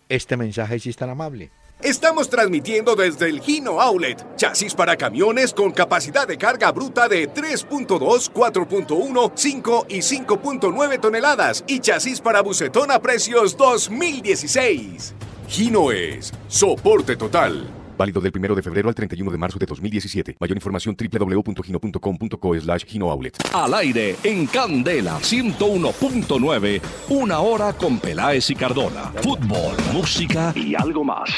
[0.07, 1.49] Este mensaje sí es tan amable.
[1.81, 7.29] Estamos transmitiendo desde el Gino Outlet, chasis para camiones con capacidad de carga bruta de
[7.29, 15.13] 3.2, 4.1, 5 y 5.9 toneladas y chasis para bucetón a precios 2016.
[15.49, 17.82] Gino es soporte total.
[17.97, 20.37] Válido del 1 de febrero al 31 de marzo de 2017.
[20.39, 23.37] Mayor información www.gino.com.co slash Outlet.
[23.53, 29.11] Al aire, en Candela, 101.9, una hora con Peláez y Cardona.
[29.21, 31.29] Fútbol, música y algo más.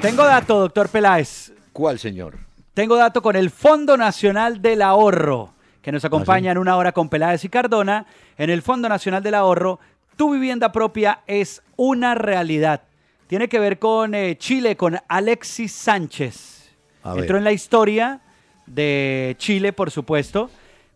[0.00, 1.52] Tengo dato, doctor Peláez.
[1.72, 2.38] ¿Cuál, señor?
[2.72, 6.56] Tengo dato con el Fondo Nacional del Ahorro, que nos acompaña ¿Ah, sí?
[6.56, 8.06] en una hora con Peláez y Cardona.
[8.36, 9.80] En el Fondo Nacional del Ahorro,
[10.16, 12.82] tu vivienda propia es una realidad.
[13.28, 16.70] Tiene que ver con eh, Chile, con Alexis Sánchez.
[17.04, 18.20] Entró en la historia
[18.66, 20.50] de Chile, por supuesto,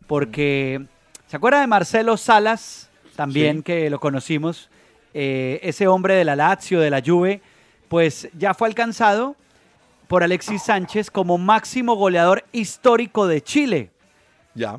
[0.07, 0.85] porque
[1.27, 2.91] ¿se acuerda de Marcelo Salas?
[3.17, 3.63] También Sí.
[3.65, 4.71] que lo conocimos,
[5.15, 7.41] eh, ese hombre de la Lazio, de la Juve,
[7.89, 9.37] pues ya fue alcanzado
[10.09, 13.91] por Alexis Sánchez como máximo goleador histórico de Chile.
[14.55, 14.77] Ya.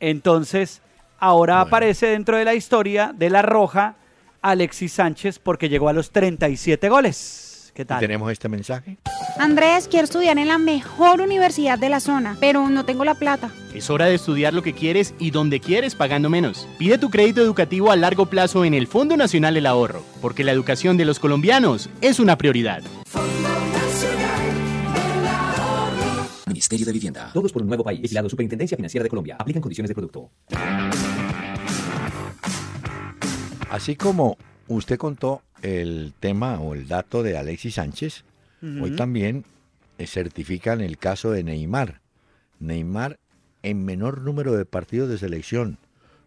[0.00, 0.82] Entonces,
[1.18, 1.66] ahora Bueno.
[1.68, 3.94] aparece dentro de la historia de la Roja
[4.42, 7.70] Alexis Sánchez porque llegó a los 37 goles.
[7.74, 8.00] ¿Qué ¿Y tal?
[8.00, 8.98] tenemos este mensaje?
[9.38, 13.50] Andrés, quiero estudiar en la mejor universidad de la zona, pero no tengo la plata.
[13.72, 16.68] Es hora de estudiar lo que quieres y donde quieres pagando menos.
[16.78, 20.52] Pide tu crédito educativo a largo plazo en el Fondo Nacional del Ahorro, porque la
[20.52, 22.82] educación de los colombianos es una prioridad.
[26.46, 27.30] Ministerio de Vivienda.
[27.32, 28.02] Todos por un nuevo país.
[28.02, 29.36] Vigilado Superintendencia Financiera de Colombia.
[29.38, 30.30] Aplican condiciones de producto.
[33.72, 34.36] Así como
[34.68, 38.22] usted contó el tema o el dato de Alexis Sánchez,
[38.62, 39.44] hoy también
[39.98, 42.00] eh, certifican el caso de Neymar.
[42.60, 43.18] Neymar
[43.62, 45.78] en menor número de partidos de selección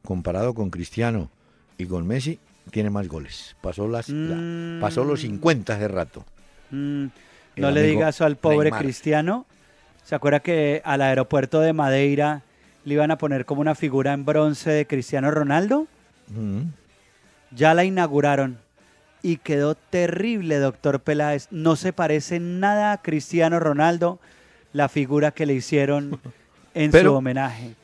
[0.03, 1.29] comparado con Cristiano
[1.77, 2.39] y con Messi
[2.71, 3.55] tiene más goles.
[3.61, 4.79] Pasó las la- Mm.
[4.81, 6.25] pasó los 50 hace rato.
[6.71, 7.05] Mm,
[7.57, 8.81] no le digas eso al pobre Neymar.
[8.81, 9.45] Cristiano.
[10.03, 12.41] ¿Se acuerda que al aeropuerto de Madeira
[12.85, 15.85] le iban a poner como una figura en bronce de Cristiano Ronaldo?
[16.29, 16.61] Mm.
[17.55, 18.57] Ya la inauguraron
[19.23, 21.47] y quedó terrible, doctor Peláez.
[21.51, 24.19] No se parece nada a Cristiano Ronaldo,
[24.73, 26.19] la figura que le hicieron
[26.73, 27.75] en Pero- su homenaje.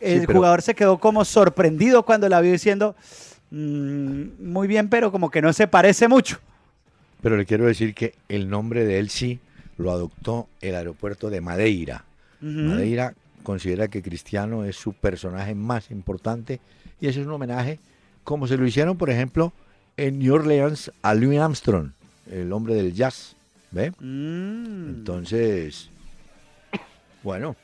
[0.00, 2.96] El pero- jugador se quedó como sorprendido cuando la vio diciendo,
[3.50, 6.38] "Mm, muy bien, pero como que no se parece mucho.
[7.22, 9.40] Pero le quiero decir que el nombre de él sí
[9.76, 12.04] lo adoptó el aeropuerto de Madeira.
[12.40, 13.12] Madeira
[13.42, 16.60] considera que Cristiano es su personaje más importante
[17.00, 17.78] y ese es un homenaje
[18.24, 19.52] como se lo hicieron, por ejemplo,
[19.96, 21.92] en New Orleans a Louis Armstrong,
[22.30, 23.36] el hombre del jazz.
[23.72, 23.92] ¿Ve?
[24.00, 24.88] Mm.
[24.88, 25.90] Entonces,
[27.22, 27.54] bueno,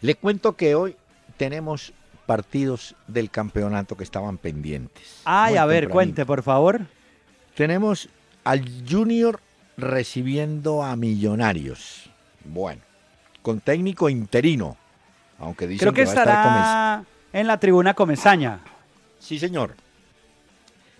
[0.00, 0.96] le cuento que hoy
[1.36, 1.92] tenemos
[2.26, 5.22] partidos del campeonato que estaban pendientes.
[5.24, 5.92] Ay, a ver, tempranito.
[5.92, 6.80] cuente, por favor.
[7.54, 8.08] Tenemos
[8.44, 9.40] al Junior
[9.76, 12.10] recibiendo a Millonarios.
[12.44, 12.82] Bueno,
[13.42, 14.76] con técnico interino,
[15.38, 18.60] aunque dicen Creo que va a estar estará en la tribuna Comesaña.
[19.18, 19.74] Sí, señor.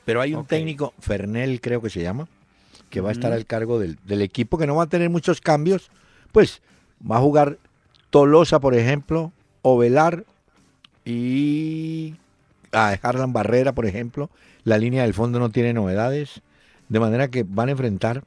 [0.04, 2.28] Pero hay un técnico, Fernel creo que se llama,
[2.88, 5.40] que va a estar al cargo del, del equipo, que no va a tener muchos
[5.40, 5.90] cambios.
[6.32, 6.62] Pues
[6.98, 7.58] va a jugar
[8.10, 10.24] Tolosa, por ejemplo, Ovelar
[11.04, 12.14] y
[12.72, 14.30] a Harlan Barrera, por ejemplo.
[14.64, 16.40] La línea del fondo no tiene novedades.
[16.88, 18.24] De manera que van a enfrentar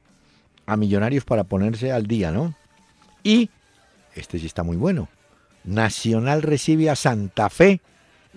[0.66, 2.54] a Millonarios para ponerse al día, ¿no?
[3.24, 3.50] Y,
[4.14, 5.08] este sí está muy bueno,
[5.64, 7.80] Nacional recibe a Santa Fe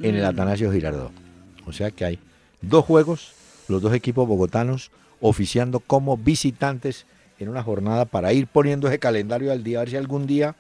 [0.02, 0.28] en el Mm.
[0.28, 1.25] Atanasio Girardot.
[1.66, 2.20] O sea que hay
[2.62, 3.34] dos juegos,
[3.68, 7.06] los dos equipos bogotanos oficiando como visitantes
[7.40, 10.56] en una jornada para ir poniendo ese calendario al día, a ver si algún día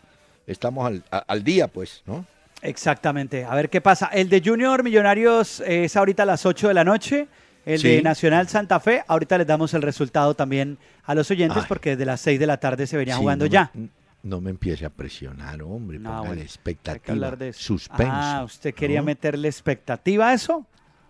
[0.48, 2.26] estamos al, a- al día, pues, ¿no?
[2.62, 3.46] Exactamente.
[3.46, 4.08] A ver qué pasa.
[4.08, 7.28] El de Junior Millonarios es ahorita a las 8 de la noche.
[7.66, 7.88] El Sí.
[7.90, 11.66] de Nacional Santa Fe, ahorita les damos el resultado también a los oyentes Ay.
[11.68, 13.72] porque desde las 6 de la tarde se venía Sí, jugando no me- ya.
[14.24, 17.60] no me empiece a presionar, hombre, No, póngale bueno, expectativa, de eso.
[17.60, 18.12] suspenso.
[18.14, 19.06] Ah, ¿usted quería ¿no?
[19.06, 20.66] meterle expectativa a eso?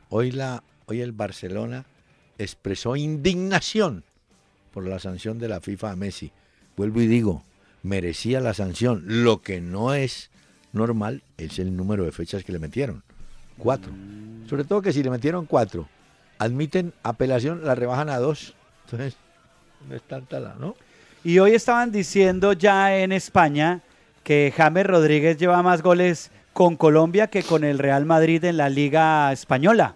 [0.09, 1.85] Hoy, la, hoy el Barcelona
[2.37, 4.03] expresó indignación
[4.71, 6.31] por la sanción de la FIFA a Messi.
[6.75, 7.43] Vuelvo y digo,
[7.83, 9.03] merecía la sanción.
[9.23, 10.29] Lo que no es
[10.73, 13.03] normal es el número de fechas que le metieron.
[13.57, 13.91] Cuatro.
[14.49, 15.87] Sobre todo que si le metieron cuatro,
[16.37, 18.53] admiten apelación, la rebajan a dos.
[18.85, 19.15] Entonces,
[19.87, 20.75] no es tanta la, ¿no?
[21.23, 23.81] Y hoy estaban diciendo ya en España
[24.23, 28.69] que James Rodríguez lleva más goles con Colombia que con el Real Madrid en la
[28.69, 29.95] Liga Española.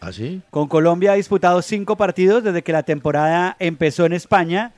[0.00, 0.40] ¿Así?
[0.48, 4.72] Con Colombia ha disputado cinco partidos desde que la temporada empezó en España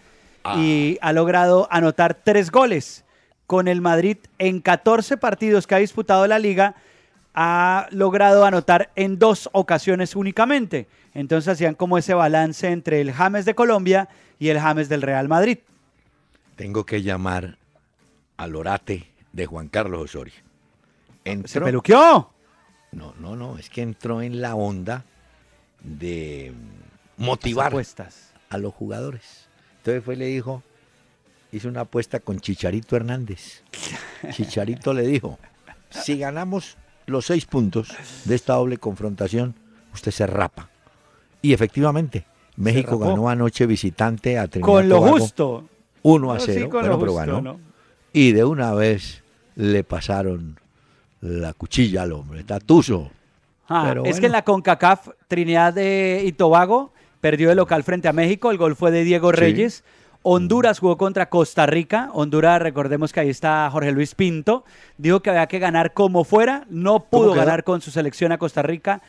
[0.56, 3.04] y ha logrado anotar tres goles.
[3.46, 6.74] Con el Madrid en 14 partidos que ha disputado la liga,
[7.32, 10.88] ha logrado anotar en dos ocasiones únicamente.
[11.14, 14.08] Entonces hacían como ese balance entre el James de Colombia
[14.40, 15.58] y el James del Real Madrid.
[16.56, 17.56] Tengo que llamar
[18.36, 20.34] al orate de Juan Carlos Osorio.
[21.44, 22.30] ¿Se peluqueó?
[22.92, 25.04] no, no, no, es que entró en la onda
[25.82, 26.52] de
[27.16, 28.32] Las motivar apuestas.
[28.50, 29.48] a los jugadores.
[29.78, 30.62] Entonces fue y le dijo,
[31.52, 33.62] hizo una apuesta con Chicharito Hernández.
[34.32, 35.38] Chicharito le dijo,
[35.90, 37.88] si ganamos los seis puntos
[38.24, 39.54] de esta doble confrontación,
[39.92, 40.70] usted se rapa.
[41.42, 45.68] Y efectivamente, México ganó anoche visitante a Trinidad Con lo Tobago, justo.
[46.02, 47.40] 1 a No, sí, 0, con bueno, lo pero justo, ganó.
[47.40, 47.60] ¿no?
[48.12, 49.22] Y de una vez
[49.56, 50.58] le pasaron
[51.24, 53.10] la cuchilla al hombre, tatuso.
[53.68, 54.20] Ah, Pero es bueno.
[54.20, 58.50] que en la CONCACAF, Trinidad de- y Tobago perdió el local frente a México.
[58.50, 59.36] El gol fue de Diego Sí.
[59.36, 59.84] Reyes.
[60.26, 62.08] Honduras jugó contra Costa Rica.
[62.12, 64.64] Honduras, recordemos que ahí está Jorge Luis Pinto.
[64.98, 66.64] Dijo que había que ganar como fuera.
[66.70, 69.00] No pudo ganar con su selección a Costa Rica.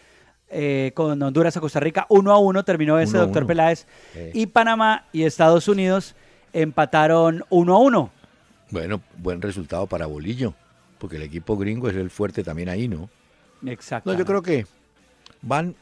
[0.48, 2.06] eh, con Honduras a Costa Rica.
[2.08, 3.48] Uno a uno terminó ese Uno doctor uno.
[3.48, 3.88] Peláez.
[4.14, 4.30] Eh.
[4.36, 6.16] Y Panamá y Estados Unidos
[6.54, 8.10] empataron uno a uno.
[8.70, 10.54] Bueno, buen resultado para Bolillo,
[10.98, 13.10] porque el equipo gringo es el fuerte también ahí, ¿no?
[13.66, 14.12] Exacto.
[14.12, 14.66] No, yo creo que
[15.42, 15.76] van.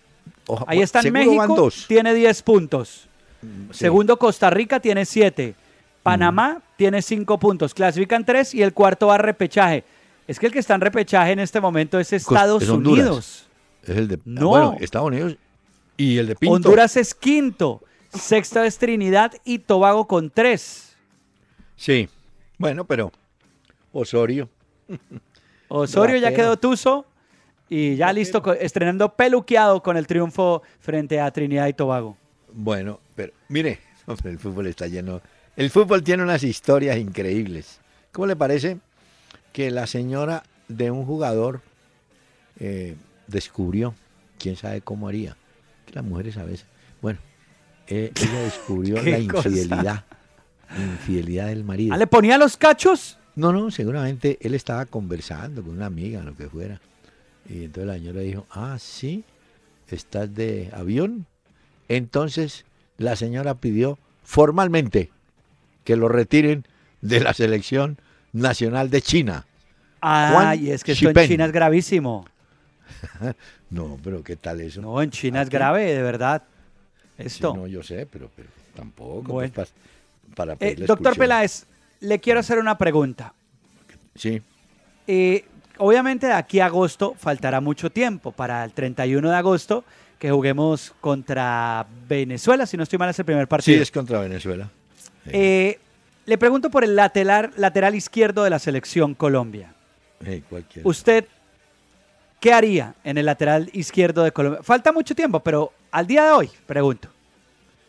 [0.48, 1.86] oja- Ahí está en México, van dos.
[1.88, 3.08] tiene 10 puntos.
[3.42, 3.48] Sí.
[3.72, 5.56] Segundo, Costa Rica tiene 7.
[6.02, 7.74] Panamá tiene 5 puntos.
[7.74, 9.84] Clasifican 3 y el cuarto va a repechaje.
[10.28, 12.70] Es que el que está en repechaje en este momento es Estados es.
[12.70, 13.46] Unidos.
[13.84, 14.20] Es el de.
[14.26, 14.48] No.
[14.50, 15.36] Bueno, Estados Unidos
[15.98, 16.54] y el de Pinto.
[16.56, 17.82] Honduras es quinto.
[18.14, 20.96] Sexta es Trinidad y Tobago con 3.
[21.76, 22.08] Sí.
[22.58, 23.12] Bueno, pero
[23.92, 24.50] Osorio.
[25.68, 27.06] Osorio ya quedó tuzo
[27.70, 32.18] y ya listo, estrenando peluqueado con el triunfo frente a Trinidad y Tobago.
[32.52, 35.22] Bueno, pero mire, hombre, el fútbol está lleno.
[35.56, 37.80] El fútbol tiene unas historias increíbles.
[38.12, 38.78] ¿Cómo le parece
[39.52, 41.62] que la señora de un jugador
[42.60, 42.96] eh,
[43.28, 43.96] descubrió,
[44.38, 45.36] quién sabe cómo haría,
[45.86, 46.66] que las mujeres a veces,
[47.02, 47.20] bueno,
[47.88, 49.50] eh, ella descubrió ¿Qué la cosa?
[49.50, 50.04] infidelidad,
[50.78, 51.94] infidelidad del marido.
[51.94, 53.18] ¿Ah, ¿Le ponía los cachos?
[53.36, 56.80] No, no, seguramente él estaba conversando con una amiga, lo que fuera.
[57.50, 59.24] Y entonces la señora dijo, ah, sí,
[59.90, 61.26] estás de avión.
[61.88, 62.66] Entonces
[62.98, 65.12] la señora pidió formalmente
[65.84, 66.66] que lo retiren
[67.02, 67.98] de la selección
[68.32, 69.46] nacional de China.
[70.02, 71.28] Ah, y es que esto en.
[71.28, 72.26] China es gravísimo.
[73.70, 74.82] No, pero ¿qué tal eso?
[74.82, 76.44] No, en China es grave, de verdad.
[77.18, 77.56] Sí, Esto.
[77.56, 79.34] no, yo sé, pero, pero tampoco.
[79.34, 79.52] Bueno.
[79.54, 81.18] pues, pas- para Eh, doctor.
[81.18, 81.66] Peláez,
[82.04, 83.34] le quiero hacer una pregunta.
[84.16, 84.42] Sí,
[85.08, 85.46] Eh,
[85.80, 89.84] obviamente de aquí a agosto faltará mucho tiempo para el 31 de agosto
[90.20, 93.82] que juguemos contra Venezuela, si no estoy mal es el primer sí, partido.
[93.82, 94.70] es contra Venezuela.
[95.26, 95.80] Sí, Eh,
[96.26, 99.74] le pregunto por el lateral, lateral izquierdo de la selección Colombia.
[100.24, 100.42] sí.
[100.84, 101.26] ¿Usted
[102.40, 104.62] qué haría en el lateral izquierdo de Colombia?
[104.64, 107.10] Falta mucho tiempo, pero al día de hoy, pregunto.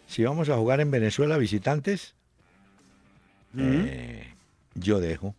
[0.09, 2.15] Si vamos a jugar en Venezuela visitantes,
[3.59, 4.35] eh,
[4.75, 5.35] yo dejo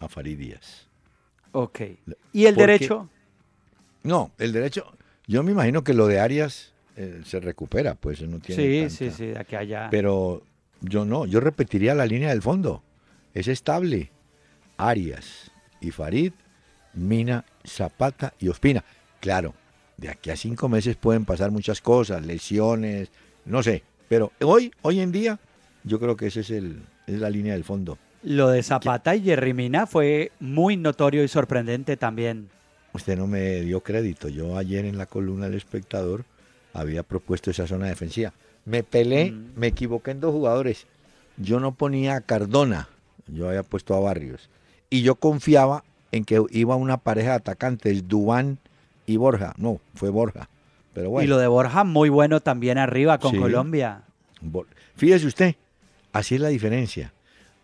[0.00, 0.86] a Farid Díaz.
[1.52, 1.80] Ok.
[2.32, 3.08] ¿Y el Porque- derecho?
[4.02, 4.92] No, el derecho,
[5.26, 8.94] yo me imagino que lo de Arias eh, se recupera, pues no tiene Sí, tanta-
[8.94, 9.88] sí, sí, de aquí allá.
[9.90, 10.42] Pero
[10.80, 12.82] yo no, yo repetiría la línea del fondo.
[13.34, 14.10] Es estable.
[14.78, 16.32] Arias y Farid,
[16.94, 18.84] Mina, Zapata y Ospina.
[19.20, 19.54] Claro,
[19.96, 23.10] de aquí a cinco meses pueden pasar muchas cosas, lesiones,
[23.44, 23.82] no sé.
[24.08, 25.38] Pero hoy, hoy en día,
[25.84, 27.98] yo creo que esa es, el, es la línea del fondo.
[28.22, 32.48] Lo de Zapata y Jerry Mina fue muy notorio y sorprendente también.
[32.92, 34.28] Usted no me dio crédito.
[34.28, 36.24] Yo ayer en la columna del espectador
[36.72, 38.32] había propuesto esa zona defensiva.
[38.64, 39.50] Me pelé, Mm.
[39.56, 40.86] me equivoqué en dos jugadores.
[41.36, 42.88] Yo no ponía a Cardona,
[43.28, 44.48] yo había puesto a Barrios.
[44.90, 48.58] Y yo confiaba en que iba una pareja de atacantes, Dubán
[49.04, 49.54] y Borja.
[49.58, 50.48] No, fue Borja.
[50.94, 53.38] Pero bueno, Y lo de Borja muy bueno también arriba con Sí.
[53.38, 54.02] Colombia.
[54.96, 55.54] Fíjese usted,
[56.16, 57.12] así es la diferencia.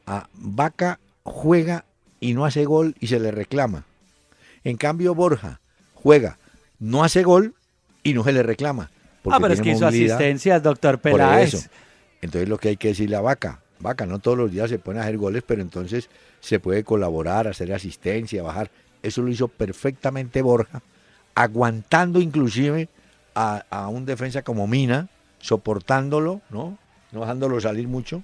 [0.06, 1.84] A Vaca juega
[2.20, 3.84] y no hace gol y se le reclama.
[4.64, 5.60] En cambio, Borja
[5.94, 6.38] juega,
[6.78, 7.54] no hace gol
[8.02, 8.90] y no se le reclama.
[9.30, 11.54] ah, pero es que hizo asistencias, doctor Por Peláez.
[11.54, 11.68] eso.
[12.20, 15.00] Entonces lo que hay que decirle a Vaca, Vaca, no todos los días se pone
[15.00, 16.08] a hacer goles, pero entonces
[16.40, 18.70] se puede colaborar, hacer asistencia, bajar.
[19.02, 20.82] Eso lo hizo perfectamente Borja,
[21.34, 22.88] aguantando inclusive
[23.34, 25.08] a, a un defensa como Mina,
[25.40, 26.78] soportándolo, ¿no?
[27.12, 28.22] No dejándolo salir mucho.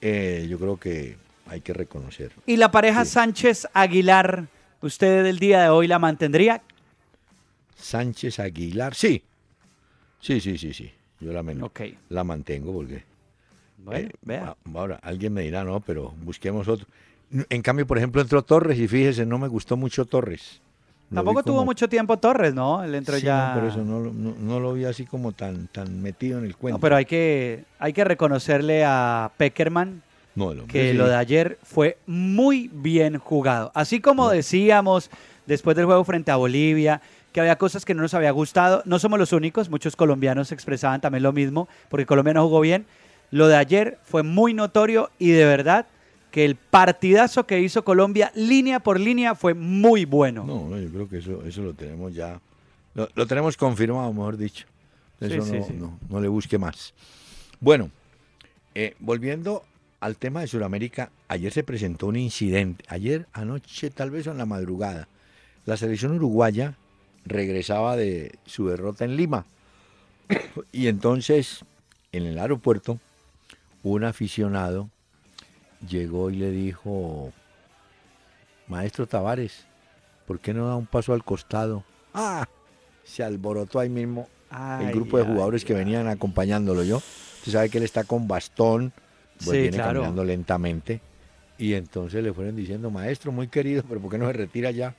[0.00, 1.16] Eh, yo creo que
[1.48, 2.32] hay que reconocer.
[2.46, 3.12] Y la pareja Sí.
[3.12, 4.46] Sánchez Aguilar,
[4.82, 6.62] ¿usted el día de hoy la mantendría?
[7.76, 9.22] Sánchez Aguilar, sí.
[10.20, 10.90] Sí, sí, sí, sí.
[11.20, 11.80] Yo la, men- Ok.
[12.10, 13.02] la mantengo porque
[13.78, 14.56] Bueno, Eh, vea.
[14.74, 16.86] Ahora, alguien me dirá, no, pero busquemos otro.
[17.50, 20.60] En cambio, por ejemplo, entró Torres y fíjese, no me gustó mucho Torres.
[21.14, 22.82] Tampoco tuvo como- mucho tiempo Torres, ¿no?
[22.82, 23.54] Él entró Sí, ya.
[23.54, 26.44] no, por eso no, lo- no, no lo vi así como tan, tan metido en
[26.46, 26.76] el cuento.
[26.78, 30.02] No, pero hay que, hay que reconocerle a Peckerman
[30.68, 30.96] que sí.
[30.96, 33.70] lo de ayer fue muy bien jugado.
[33.74, 35.10] Así como decíamos
[35.46, 37.00] después del juego frente a Bolivia,
[37.32, 41.00] que había cosas que no nos había gustado, no somos los únicos, muchos colombianos expresaban
[41.00, 42.84] también lo mismo, porque Colombia no jugó bien.
[43.30, 45.86] Lo de ayer fue muy notorio y de verdad
[46.36, 50.44] que el partidazo que hizo Colombia línea por línea fue muy bueno.
[50.44, 52.38] No, no, yo creo que eso, eso lo tenemos ya,
[52.94, 54.66] lo, lo tenemos confirmado, mejor dicho.
[55.18, 55.72] Eso Sí, sí, no, sí.
[55.72, 56.92] no- no le busque más.
[57.58, 57.90] Bueno,
[58.74, 59.64] eh, volviendo
[60.00, 64.44] al tema de Sudamérica, ayer se presentó un incidente, ayer anoche, tal vez en la
[64.44, 65.08] madrugada,
[65.64, 66.74] la selección uruguaya
[67.24, 69.46] regresaba de su derrota en Lima
[70.70, 71.64] y entonces
[72.12, 73.00] en el aeropuerto
[73.82, 74.90] un aficionado
[75.86, 77.32] llegó y le dijo,
[78.68, 79.64] Maestro Tavares,
[80.26, 81.84] ¿por qué no da un paso al costado?
[82.14, 82.46] ¡Ah!
[83.04, 84.28] Se alborotó ahí mismo
[84.80, 86.96] el grupo de ay, jugadores que venían acompañándolo yo.
[87.38, 88.92] Usted sabe que él está con bastón,
[89.38, 90.00] pues Sí, viene claro.
[90.00, 91.00] caminando lentamente.
[91.58, 94.94] Y entonces le fueron diciendo, maestro, muy querido, pero ¿por qué no se retira ya?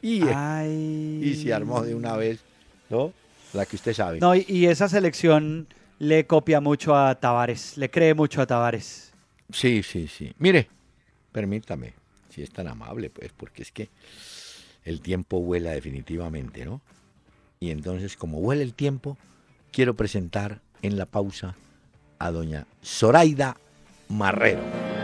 [0.00, 1.20] Y, eh, Ay.
[1.22, 2.40] y se armó de una vez,
[2.88, 3.12] ¿no?
[3.52, 4.20] La que usted sabe.
[4.20, 5.66] No, y, y esa selección
[5.98, 9.07] le copia mucho a Tavares, le cree mucho a Tavares.
[9.50, 10.32] Sí, sí, sí.
[10.38, 10.68] Mire,
[11.32, 11.94] permítame,
[12.28, 13.88] si es tan amable, pues, porque es que
[14.84, 16.80] el tiempo vuela definitivamente, ¿no?
[17.60, 19.16] Y entonces, como vuela el tiempo,
[19.72, 21.56] quiero presentar en la pausa
[22.18, 23.56] a doña Zoraida
[24.08, 24.97] Marrero.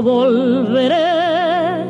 [0.00, 1.84] Volveré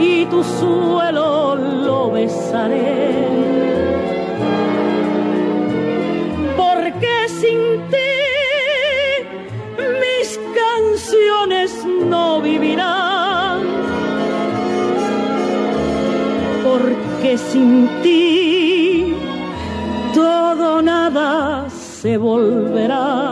[0.00, 3.28] y tu suelo lo besaré.
[6.56, 7.60] Porque sin
[7.90, 8.14] ti
[10.02, 13.28] mis canciones no vivirán
[16.64, 19.14] porque sin ti
[20.14, 23.27] todo nada se volverá.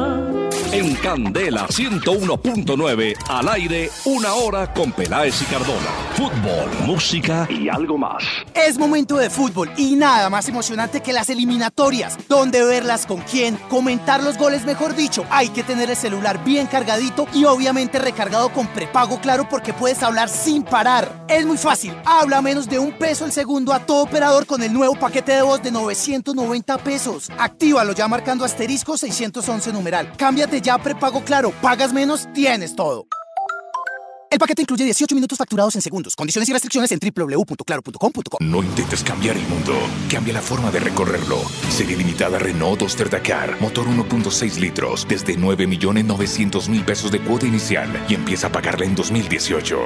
[1.03, 5.91] Candela 101.9, al aire, una hora con Peláez y Cardona.
[6.15, 8.23] Fútbol, música y algo más.
[8.55, 12.17] Es momento de fútbol y nada más emocionante que las eliminatorias.
[12.29, 13.07] ¿Dónde verlas?
[13.07, 13.57] ¿Con quién?
[13.69, 15.25] Comentar los goles, mejor dicho.
[15.31, 20.03] Hay que tener el celular bien cargadito y obviamente recargado con prepago claro porque puedes
[20.03, 21.25] hablar sin parar.
[21.29, 21.95] Es muy fácil.
[22.05, 25.43] Habla menos de un peso el segundo a todo operador con el nuevo paquete de
[25.43, 27.31] voz de 990 pesos.
[27.39, 30.13] Actívalo ya marcando asterisco 611 numeral.
[30.17, 31.51] Cámbiate ya prepago claro.
[31.61, 33.07] Pagas menos, tienes todo.
[34.31, 36.15] El paquete incluye 18 minutos facturados en segundos.
[36.15, 38.39] Condiciones y restricciones en www.claro.com.co.
[38.41, 39.73] No intentes cambiar el mundo.
[40.11, 41.39] Cambia la forma de recorrerlo.
[41.71, 43.57] Serie limitada Renault Duster Dakar.
[43.61, 45.07] Motor 1.6 litros.
[45.09, 48.05] Desde 9.900.000 pesos de cuota inicial.
[48.09, 49.79] Y empieza a pagarla en 2018.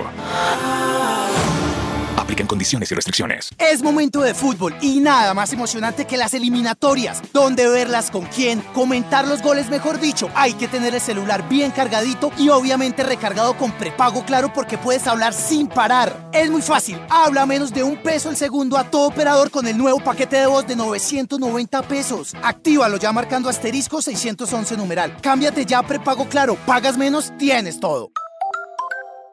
[2.31, 3.51] Aplican condiciones y restricciones.
[3.59, 7.21] Es momento de fútbol y nada más emocionante que las eliminatorias.
[7.33, 8.13] ¿Dónde verlas?
[8.13, 8.61] ¿Con quién?
[8.73, 10.31] Comentar los goles, mejor dicho.
[10.37, 15.09] Hay que tener el celular bien cargadito y obviamente recargado con prepago claro porque puedes
[15.09, 16.31] hablar sin parar.
[16.33, 17.01] Es muy fácil.
[17.11, 20.47] Habla menos de un peso el segundo a todo operador con el nuevo paquete de
[20.47, 22.37] voz de 990 pesos.
[22.45, 25.17] Actívalo ya marcando asterisco 611 numeral.
[25.21, 26.55] Cámbiate ya prepago claro.
[26.65, 28.13] Pagas menos, tienes todo.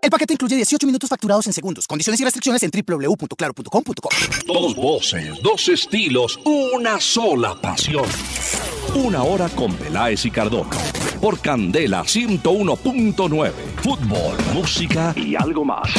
[0.08, 1.86] El paquete incluye 18 minutos facturados en segundos.
[1.86, 4.10] Condiciones y restricciones en www.claro.com.co.
[4.48, 8.06] Dos voces, dos estilos, una sola pasión.
[8.96, 10.78] Una hora con Peláez y Cardona.
[11.20, 13.52] Por Candela 101.9.
[13.84, 15.90] Fútbol, música y algo más.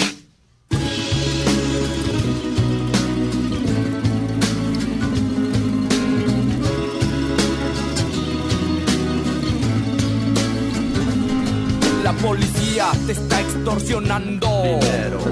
[12.02, 14.78] La policía te está extorsionando,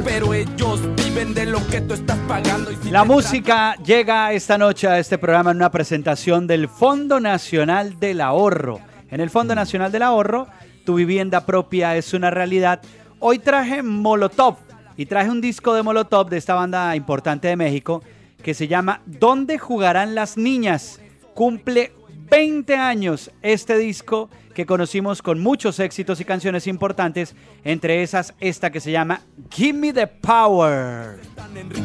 [0.04, 2.72] pero ellos viven de lo que tú estás pagando.
[2.72, 7.20] Y si La música llega esta noche a este programa en una presentación del Fondo
[7.20, 8.80] Nacional del Ahorro.
[9.10, 10.48] En el Fondo Nacional del Ahorro,
[10.84, 12.82] tu vivienda propia es una realidad.
[13.20, 14.56] Hoy traje Molotov
[14.96, 18.02] y traje un disco de Molotov de esta banda importante de México
[18.42, 21.00] que se llama ¿Dónde jugarán las niñas?
[21.32, 21.92] Cumple
[22.28, 28.70] 20 años este disco que conocimos con muchos éxitos y canciones importantes, entre esas esta
[28.70, 31.20] que se llama Give Me the Power.
[31.52, 31.82] Gente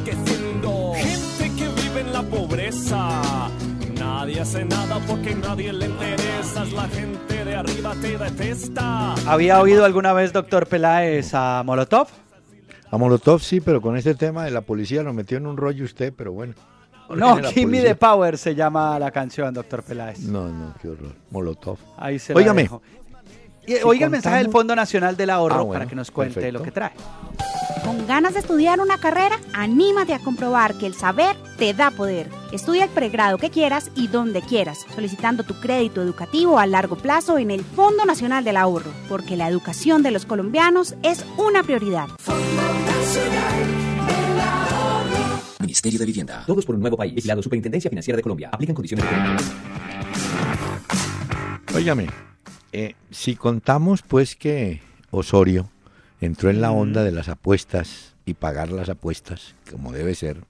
[1.58, 3.50] que vive en la pobreza.
[4.00, 6.64] Nadie hace nada porque nadie le interesa.
[6.74, 9.16] la gente de arriba te detesta.
[9.28, 12.08] ¿Había oído alguna vez, doctor Peláez, a Molotov?
[12.90, 15.84] A Molotov sí, pero con este tema de la policía lo metió en un rollo
[15.84, 16.54] usted, pero bueno.
[17.16, 17.84] No, la policía.
[17.84, 20.20] the Power se llama la canción, doctor Peláez.
[20.20, 21.14] No, no, qué horror.
[21.32, 21.78] Molotov.
[21.98, 22.64] Ahí se la Óigame.
[22.64, 22.82] dejo.
[23.68, 26.10] Y, Si oiga el mensaje del Fondo Nacional del Ahorro Ah, bueno, para que nos
[26.10, 26.58] cuente perfecto.
[26.60, 26.92] lo que trae.
[27.86, 29.40] ¿Con ganas de estudiar una carrera?
[29.54, 32.28] Anímate a comprobar que el saber te da poder.
[32.52, 37.38] Estudia el pregrado que quieras y donde quieras, solicitando tu crédito educativo a largo plazo
[37.38, 42.08] en el Fondo Nacional del Ahorro, porque la educación de los colombianos es una prioridad.
[45.72, 46.44] Ministerio de Vivienda.
[46.46, 47.14] Todos por un nuevo país.
[47.16, 48.50] Vigilado Superintendencia Financiera de Colombia.
[48.52, 49.12] Aplican condiciones de
[51.78, 52.08] Óigame,
[52.74, 55.70] eh, si contamos pues que Osorio
[56.20, 60.44] entró en la onda de las apuestas y pagar las apuestas, como debe ser,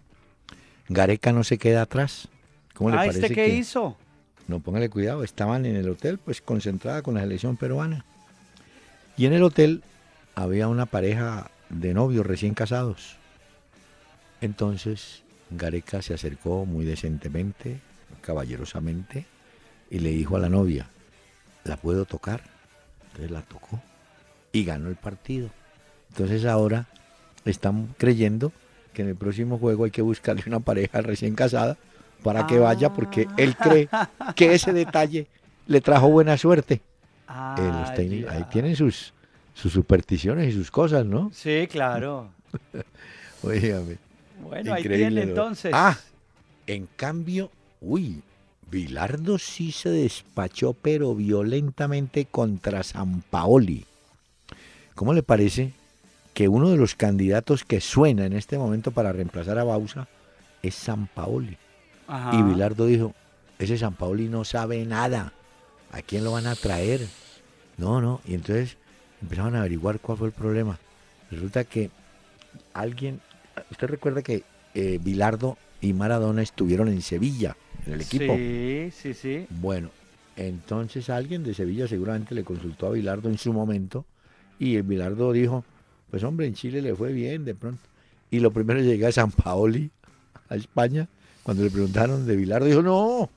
[0.89, 2.27] Gareca no se queda atrás.
[2.73, 3.95] ¿Cómo le Ah, parece ¿este qué que- hizo?
[4.47, 8.03] No, póngale cuidado, estaban en el hotel pues concentrada con la selección peruana.
[9.15, 9.83] Y en el hotel
[10.33, 13.17] había una pareja de novios recién casados.
[14.41, 17.79] Entonces Gareca se acercó muy decentemente,
[18.21, 19.25] caballerosamente,
[19.89, 20.87] y le dijo a la novia,
[21.63, 22.41] ¿la puedo tocar?
[23.07, 23.81] Entonces la tocó
[24.51, 25.49] y ganó el partido.
[26.09, 26.87] Entonces ahora
[27.45, 28.51] están creyendo
[28.93, 31.77] que en el próximo juego hay que buscarle una pareja recién casada
[32.23, 33.89] para que vaya porque él cree
[34.35, 35.27] que ese detalle
[35.67, 36.81] le trajo buena suerte.
[37.55, 39.13] Eh, los Ah, técnicos, ahí tienen sus,
[39.53, 41.31] sus supersticiones y sus cosas, ¿no?
[41.33, 42.29] Sí, claro.
[43.43, 43.97] Óigame.
[44.41, 45.29] Bueno, ahí Increíble, tiene ¿no?
[45.29, 45.71] entonces.
[45.73, 45.97] Ah,
[46.67, 48.21] en cambio, uy,
[48.69, 53.85] Bilardo sí se despachó, pero violentamente contra San Paoli.
[54.95, 55.73] ¿Cómo le parece
[56.33, 60.07] que uno de los candidatos que suena en este momento para reemplazar a Bausa
[60.61, 61.57] es San Paoli?
[62.07, 62.35] Ajá.
[62.35, 63.13] Y Bilardo dijo,
[63.59, 65.33] ese San Paoli no sabe nada.
[65.91, 67.05] ¿A quién lo van a traer?
[67.77, 68.21] No, no.
[68.25, 68.77] Y entonces
[69.21, 70.79] empezaron a averiguar cuál fue el problema.
[71.29, 71.89] Resulta que
[72.73, 73.19] alguien,
[73.69, 74.43] usted recuerda que
[74.73, 78.35] eh, Bilardo y Maradona estuvieron en Sevilla, en el equipo.
[78.35, 79.45] Sí, sí, sí.
[79.49, 79.89] Bueno,
[80.35, 84.05] entonces alguien de Sevilla seguramente le consultó a Bilardo en su momento
[84.59, 85.65] y el Bilardo dijo,
[86.09, 87.81] pues hombre, en Chile le fue bien de pronto.
[88.29, 89.91] Y lo primero llega a San Paoli,
[90.49, 91.07] a España,
[91.43, 93.29] cuando le preguntaron de Bilardo, dijo, no,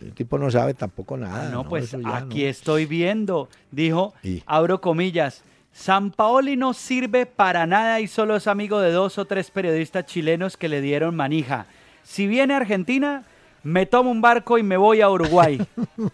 [0.00, 1.48] el tipo no sabe tampoco nada.
[1.48, 2.48] Ah, no, pues aquí no".
[2.48, 5.42] estoy viendo, dijo, Y- abro comillas,
[5.76, 10.06] San Paoli no sirve para nada y solo es amigo de dos o tres periodistas
[10.06, 11.66] chilenos que le dieron manija.
[12.02, 13.24] Si viene a Argentina,
[13.62, 15.60] me tomo un barco y me voy a Uruguay.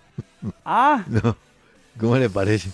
[0.65, 1.37] ah, No,
[1.99, 2.71] ¿cómo le parece?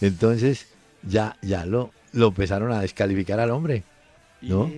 [0.00, 0.66] Entonces
[1.04, 3.84] ya, ya lo, lo empezaron a descalificar al hombre,
[4.42, 4.68] ¿no?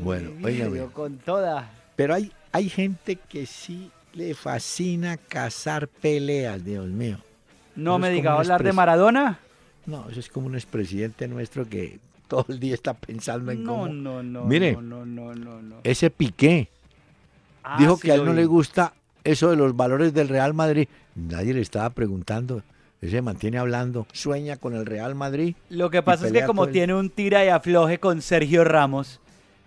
[0.00, 1.70] Bueno, yo con toda.
[1.94, 7.18] Pero hay, hay gente que sí le fascina cazar peleas, Dios mío.
[7.76, 9.38] No me diga hablar de Maradona.
[9.86, 13.70] No, eso es como un expresidente nuestro que todo el día está pensando en No,
[13.72, 13.88] cómo...
[13.88, 14.44] no, no.
[14.44, 16.68] Mire, no, no, no, no, ese Piqué
[17.62, 18.36] Ah, dijo sí que a él no vi.
[18.36, 18.92] le gusta
[19.24, 20.86] eso de los valores del Real Madrid.
[21.16, 22.62] Nadie le estaba preguntando.
[23.02, 25.56] Él se mantiene hablando, sueña con el Real Madrid.
[25.68, 29.18] Lo que pasa es que como el- tiene un tira y afloje con Sergio Ramos,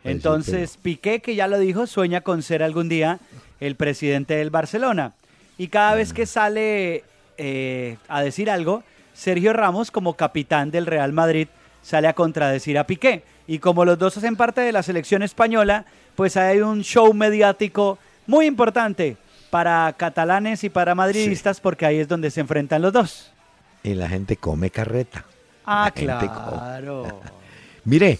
[0.01, 3.19] Pues sí, entonces Piqué, que ya lo dijo, sueña con ser algún día
[3.59, 5.13] el presidente del Barcelona.
[5.57, 6.15] Y cada vez Mm.
[6.15, 7.03] que sale
[7.37, 8.83] eh, a decir algo,
[9.19, 11.49] Sergio Ramos, como capitán del Real Madrid,
[11.81, 13.23] sale a contradecir a Piqué.
[13.47, 17.99] Y como los dos hacen parte de la selección española, pues hay un show mediático
[18.27, 19.17] muy importante
[19.49, 23.33] para catalanes y para madridistas, porque ahí es donde se enfrentan los dos.
[23.83, 25.25] Y la gente come carreta.
[25.65, 27.19] Ah, La claro.
[27.83, 28.19] Mire,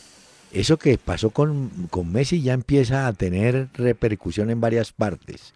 [0.52, 5.54] eso que pasó con, con Messi ya empieza a tener repercusión en varias partes.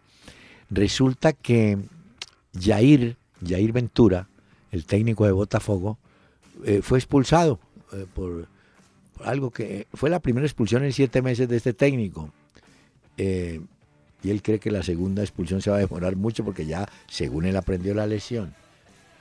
[0.69, 1.79] Resulta que
[2.57, 4.27] Jair, Jair Ventura,
[4.73, 5.99] el técnico de Botafogo,
[6.65, 7.59] eh, fue expulsado
[7.93, 8.47] eh, por,
[9.15, 12.33] por algo que fue la primera expulsión en siete meses de este técnico.
[13.17, 13.61] Eh,
[14.23, 17.45] y él cree que la segunda expulsión se va a demorar mucho porque ya, según
[17.45, 18.55] él, aprendió la lesión.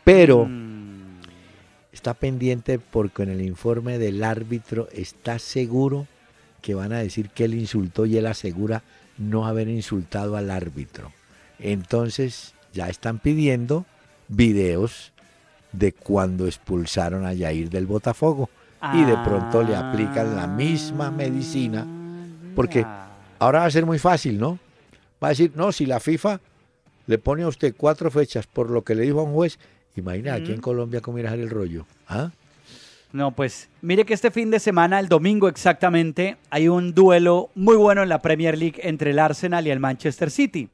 [0.05, 0.49] Pero
[1.93, 6.07] está pendiente porque en el informe del árbitro está seguro
[6.63, 8.85] que van a decir que él insultó y él asegura
[9.19, 11.13] no haber insultado al árbitro.
[11.59, 13.85] Entonces ya están pidiendo
[14.29, 15.12] videos
[15.73, 18.49] de cuando expulsaron a Yair del Botafogo
[18.95, 21.87] y de pronto le aplican la misma medicina
[22.55, 22.85] porque
[23.39, 24.59] ahora va a ser muy fácil, ¿no?
[25.23, 26.41] Va a decir, no, si la FIFA
[27.07, 29.59] le pone a usted cuatro fechas por lo que le dijo a un juez,
[29.97, 30.61] imagina aquí en.
[30.61, 31.87] Colombia cómo irá a ser el rollo.
[32.09, 32.31] ¿Ah?
[33.13, 37.77] No, pues mire que este fin de semana, el domingo exactamente, hay un duelo muy
[37.77, 40.69] bueno en la Premier League entre el Arsenal y el Manchester City.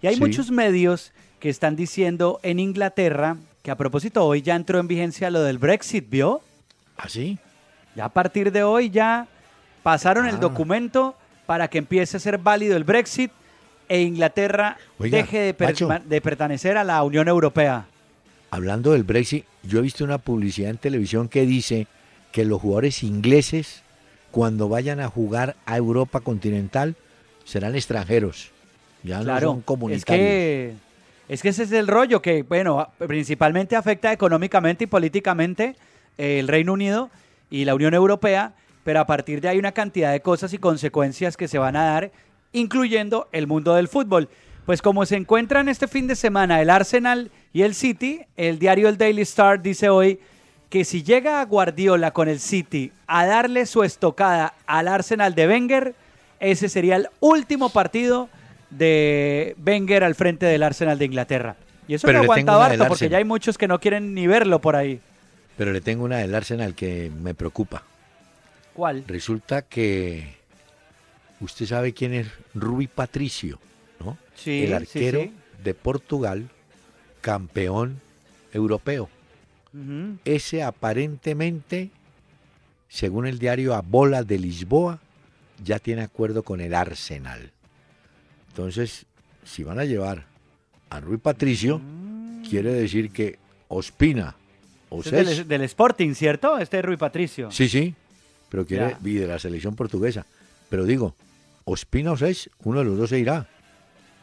[0.00, 0.20] Y hay Sí.
[0.20, 5.30] muchos medios que están diciendo en Inglaterra que a propósito hoy ya entró en vigencia
[5.30, 6.40] lo del Brexit, ¿vio?
[6.96, 7.38] ¿Ah, sí?
[7.94, 9.26] Ya a partir de hoy ya
[9.82, 10.38] pasaron el Ah.
[10.38, 11.14] documento
[11.46, 13.32] para que empiece a ser válido el Brexit
[13.88, 15.88] e Inglaterra Oiga, deje de, per- Pacho.
[16.04, 17.86] de pertenecer a la Unión Europea.
[18.50, 21.86] Hablando del Brexit, yo he visto una publicidad en televisión que dice
[22.32, 23.82] que los jugadores ingleses,
[24.30, 26.94] cuando vayan a jugar a Europa continental,
[27.44, 28.50] serán extranjeros.
[29.02, 30.04] Ya no Claro, son es comunitarios.
[30.28, 30.74] que,
[31.30, 35.76] es que ese es el rollo que, bueno, principalmente afecta económicamente y políticamente
[36.18, 37.08] eh, el Reino Unido
[37.50, 41.36] y la Unión Europea, pero a partir de ahí una cantidad de cosas y consecuencias
[41.36, 42.10] que se van a dar,
[42.52, 44.28] incluyendo el mundo del fútbol.
[44.66, 48.88] Pues como se encuentran este fin de semana el Arsenal y el City, el diario
[48.88, 50.18] El Daily Star dice hoy
[50.68, 55.46] que si llega a Guardiola con el City a darle su estocada al Arsenal de
[55.46, 55.94] Wenger,
[56.40, 58.28] ese sería el último partido
[58.70, 61.56] de Wenger al frente del Arsenal de Inglaterra.
[61.88, 63.68] Y eso Pero que le tengo aguanta una harto, del porque ya hay muchos que
[63.68, 65.00] no quieren ni verlo por ahí.
[65.56, 67.82] Pero le tengo una del Arsenal que me preocupa.
[68.74, 69.04] ¿Cuál?
[69.06, 70.36] Resulta que
[71.40, 73.58] usted sabe quién es Rui Patricio,
[73.98, 74.16] ¿no?
[74.36, 75.32] Sí, El arquero sí.
[75.62, 76.48] de Portugal,
[77.20, 78.00] campeón
[78.52, 79.08] europeo.
[80.24, 81.90] Ese aparentemente,
[82.88, 84.98] según el diario A Bola de Lisboa,
[85.62, 87.52] ya tiene acuerdo con el Arsenal.
[88.60, 89.06] Entonces,
[89.42, 90.26] si van a llevar
[90.90, 91.80] a Rui Patricio,
[92.48, 93.38] quiere decir que
[93.68, 94.36] Ospina,
[94.90, 96.58] o es del, del Sporting, ¿cierto?
[96.58, 97.50] Este es Rui Patricio.
[97.50, 97.94] Sí, sí,
[98.50, 99.08] pero quiere, Ya.
[99.08, 100.26] y de la selección portuguesa.
[100.68, 101.14] Pero digo,
[101.64, 103.48] Ospina o Seis, uno de los dos se irá.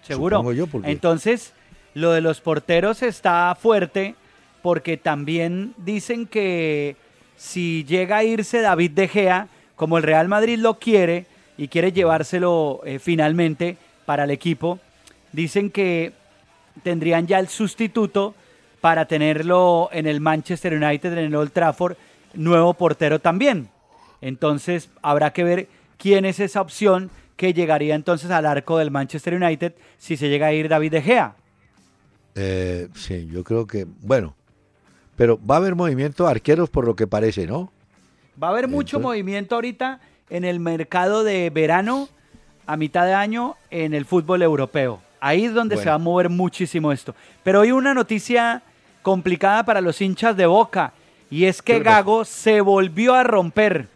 [0.04, 0.38] Seguro.
[0.38, 1.54] Supongo yo, porque- Entonces,
[1.96, 4.14] lo de los porteros está fuerte
[4.62, 6.96] porque también dicen que
[7.38, 11.26] si llega a irse David De Gea, como el Real Madrid lo quiere
[11.58, 13.78] y quiere llevárselo eh, finalmente
[14.08, 14.80] para el equipo,
[15.34, 16.14] dicen que
[16.82, 18.36] tendrían ya el sustituto
[18.80, 21.97] para tenerlo en el Manchester United, en el Old Trafford,
[22.34, 23.68] nuevo portero también.
[24.22, 29.34] Entonces habrá que ver quién es esa opción que llegaría entonces al arco del Manchester
[29.34, 31.36] United si se llega a ir David De Gea.
[32.36, 34.36] Eh, sí, yo creo que, bueno,
[35.18, 37.74] pero va a haber movimiento de arqueros por lo que parece, ¿no?
[38.41, 39.99] Va a haber mucho movimiento ahorita
[40.30, 42.08] en el mercado de verano
[42.68, 44.99] a mitad de año en el fútbol europeo.
[45.20, 47.15] Ahí es donde se va a mover muchísimo esto.
[47.43, 48.61] Pero hoy una noticia
[49.01, 50.93] complicada para los hinchas de Boca
[51.32, 51.80] y es que.
[51.80, 53.88] Gago se volvió a romper.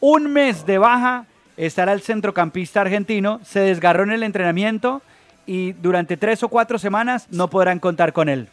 [0.00, 5.00] Un mes de baja estará el centrocampista argentino, se desgarró en el entrenamiento
[5.46, 8.48] y durante tres o cuatro semanas no podrán contar con él.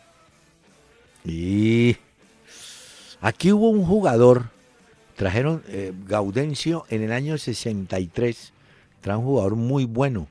[1.25, 1.97] Y
[3.21, 4.45] aquí hubo un jugador,
[5.15, 8.52] trajeron eh, Gaudencio en el año 63,
[9.03, 10.27] trae un jugador muy bueno,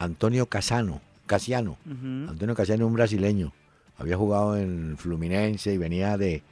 [0.00, 1.78] Antonio Casano, Casiano.
[1.86, 3.52] Antonio Casiano, un brasileño,
[3.96, 6.42] había jugado en Fluminense y venía de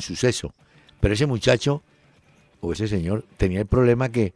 [0.00, 0.52] Suceso.
[1.00, 1.82] Pero ese muchacho,
[2.60, 4.34] o ese señor, tenía el problema que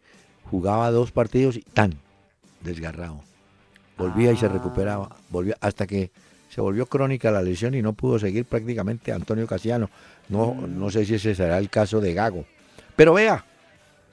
[0.51, 1.95] jugaba dos partidos y tan
[2.63, 3.21] desgarrado.
[3.99, 6.11] Volvía y se recuperaba, volvía hasta que
[6.49, 9.91] se volvió crónica la lesión y no pudo seguir prácticamente Antonio Casiano.
[10.31, 12.47] No, no sé si ese será el caso de Gago.
[12.97, 13.45] Pero vea,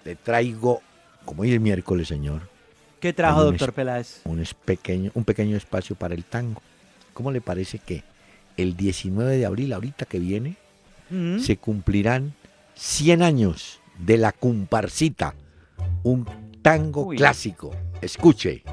[0.03, 0.81] le traigo,
[1.23, 2.48] como hoy es miércoles, señor,
[2.99, 4.21] ¿Qué trajo, doctor Peláez?
[4.25, 6.61] un, pequeño, un pequeño espacio para el tango.
[7.13, 8.03] ¿Cómo le parece que
[8.57, 10.55] el 19 de abril, ahorita que viene,
[11.39, 12.33] se cumplirán
[12.75, 15.33] 100 años de la comparsita,
[16.03, 16.27] un
[16.61, 17.17] tango Uy.
[17.17, 17.75] clásico?
[18.01, 18.63] Escuche.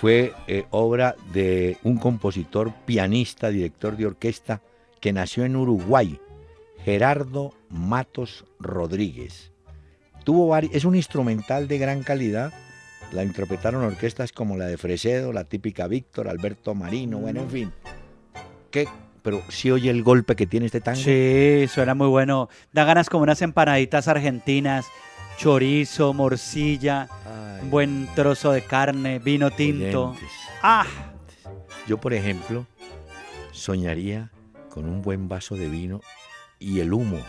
[0.00, 4.62] Fue eh, obra de un compositor, pianista, director de orquesta
[5.00, 6.20] que nació en Uruguay,
[6.84, 9.50] Gerardo Matos Rodríguez.
[10.22, 12.52] Tuvo es un instrumental de gran calidad.
[13.10, 17.72] La interpretaron orquestas como la de Fresedo, la típica Víctor, Alberto Marino, bueno, en fin.
[18.70, 18.86] ¿Qué?
[19.22, 21.00] Pero sí oye el golpe que tiene este tango.
[21.00, 22.48] Sí, suena muy bueno.
[22.72, 24.86] Da ganas como unas empanaditas argentinas,
[25.38, 27.08] chorizo, morcilla,
[27.70, 30.10] buen trozo de carne, vino tinto.
[30.10, 30.30] Oyentes.
[30.62, 30.84] Ah,
[31.86, 32.66] Yo, por ejemplo,
[33.52, 34.30] soñaría
[34.68, 36.00] con un buen vaso de vino
[36.58, 37.20] y el humo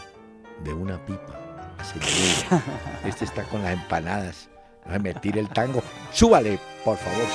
[0.63, 1.39] de una pipa.
[3.05, 4.49] Este está con las empanadas.
[4.85, 5.81] Ay, me tire el tango.
[6.11, 7.25] Súbale, por favor.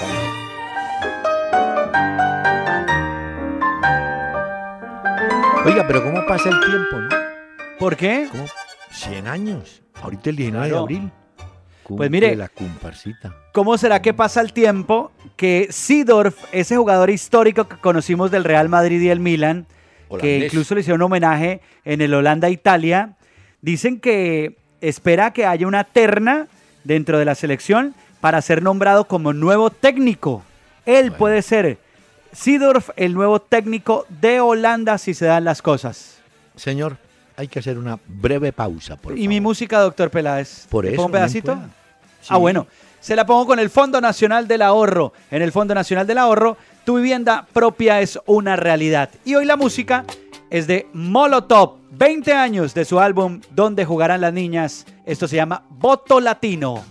[5.64, 7.08] Oiga, pero ¿cómo pasa el tiempo, no?
[7.78, 8.28] ¿Por qué?
[8.30, 8.44] ¿Cómo?
[8.90, 9.83] 100 años.
[10.04, 11.10] Ahorita el 19 de abril.
[11.88, 13.34] Pues mire, la comparsita.
[13.52, 18.68] ¿Cómo será que pasa el tiempo que Sidorf, ese jugador histórico que conocimos del Real
[18.68, 19.66] Madrid y el Milan,
[20.20, 23.16] que incluso le hicieron un homenaje en el Holanda-Italia,
[23.62, 26.48] dicen que espera que haya una terna
[26.84, 30.42] dentro de la selección para ser nombrado como nuevo técnico.
[30.84, 31.78] Él puede ser
[32.32, 36.18] Sidorf, el nuevo técnico de Holanda si se dan las cosas.
[36.56, 36.98] Señor,
[37.36, 40.66] hay que hacer una breve pausa, por ¿Y mi música, doctor Peláez?
[40.68, 41.54] Por ¿Le eso, pongo un pedacito?
[41.54, 41.68] pueda.
[42.28, 42.66] Ah, bueno.
[43.00, 45.12] Se la pongo con el Fondo Nacional del Ahorro.
[45.30, 46.56] En el Fondo Nacional del Ahorro,
[46.86, 49.10] tu vivienda propia es una realidad.
[49.26, 50.04] Y hoy la música
[50.48, 51.76] es de Molotov.
[51.90, 54.86] 20 años de su álbum Donde jugarán las niñas.
[55.04, 56.82] Esto se llama Voto Latino.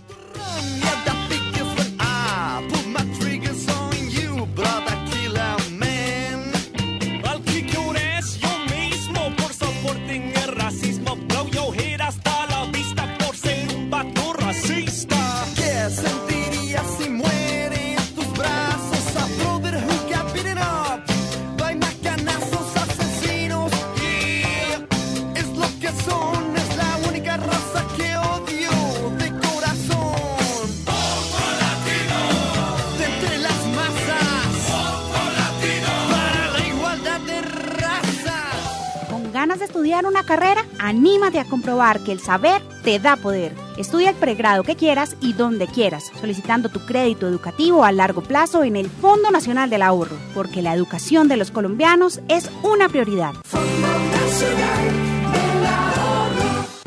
[39.44, 40.64] Ganas de estudiar una carrera?
[40.78, 43.52] Anímate a comprobar que el saber te da poder.
[43.76, 48.64] Estudia el pregrado que quieras y donde quieras, solicitando tu crédito educativo a largo plazo
[48.64, 53.34] en el Fondo Nacional del Ahorro, porque la educación de los colombianos es una prioridad.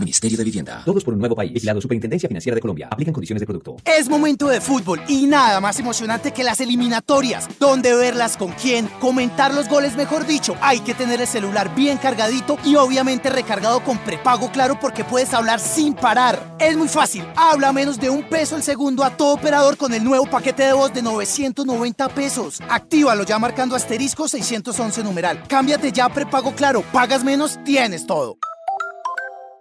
[0.08, 0.82] Ministerio de Vivienda.
[0.86, 1.52] Todos por un nuevo país.
[1.52, 2.88] Vigilado Superintendencia Financiera de Colombia.
[2.90, 3.76] Aplican condiciones de producto.
[3.84, 7.50] Es momento de fútbol y nada más emocionante que las eliminatorias.
[7.60, 10.56] Donde verlas con quién, comentar los goles, mejor dicho.
[10.62, 15.34] Hay que tener el celular bien cargadito y obviamente recargado con prepago claro porque puedes
[15.34, 16.56] hablar sin parar.
[16.58, 17.26] Es muy fácil.
[17.36, 20.74] Habla menos de un peso el segundo a todo operador con el nuevo paquete de
[20.74, 22.62] voz de 990 pesos.
[22.70, 25.44] Actívalo ya marcando asterisco 611 numeral.
[25.50, 26.82] Cámbiate ya a prepago claro.
[26.94, 28.38] Pagas menos, tienes todo.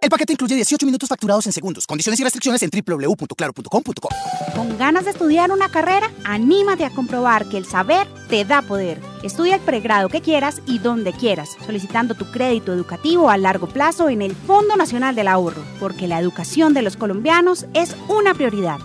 [0.01, 1.87] El paquete incluye 18 minutos facturados en segundos.
[1.87, 4.09] Condiciones y restricciones en www.claro.com.co.
[4.55, 6.11] ¿Con ganas de estudiar una carrera?
[6.23, 9.01] Anímate a comprobar que el saber te da poder.
[9.23, 14.09] Estudia el pregrado que quieras y donde quieras, solicitando tu crédito educativo a largo plazo
[14.09, 18.79] en el Fondo Nacional del Ahorro, porque la educación de los colombianos es una prioridad.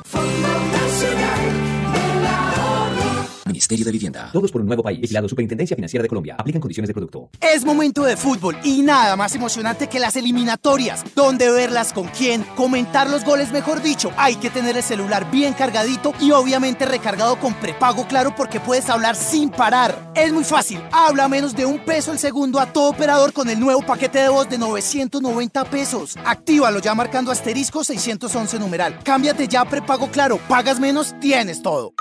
[3.53, 4.31] Ministerio de Vivienda.
[4.33, 5.01] Todos por un nuevo país.
[5.01, 6.37] Vigilado Superintendencia Financiera de Colombia.
[6.39, 7.29] Aplican condiciones de producto.
[7.41, 11.05] Es momento de fútbol y nada más emocionante que las eliminatorias.
[11.15, 14.11] Donde verlas con quién, comentar los goles, mejor dicho.
[14.17, 18.89] Hay que tener el celular bien cargadito y obviamente recargado con prepago claro porque puedes
[18.89, 20.13] hablar sin parar.
[20.15, 20.81] Es muy fácil.
[20.91, 24.29] Habla menos de un peso el segundo a todo operador con el nuevo paquete de
[24.29, 26.17] voz de 990 pesos.
[26.25, 28.99] Actívalo ya marcando asterisco 611 numeral.
[29.05, 30.39] Cámbiate ya a prepago claro.
[30.49, 31.93] Pagas menos, tienes todo.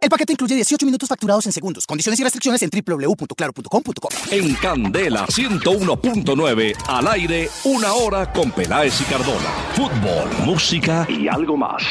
[0.00, 1.86] El paquete incluye 18 minutos facturados en segundos.
[1.86, 4.08] Condiciones y restricciones en www.claro.com.co.
[4.30, 9.50] En Candela 101.9, al aire, una hora con Peláez y Cardona.
[9.74, 11.82] Fútbol, música y algo más.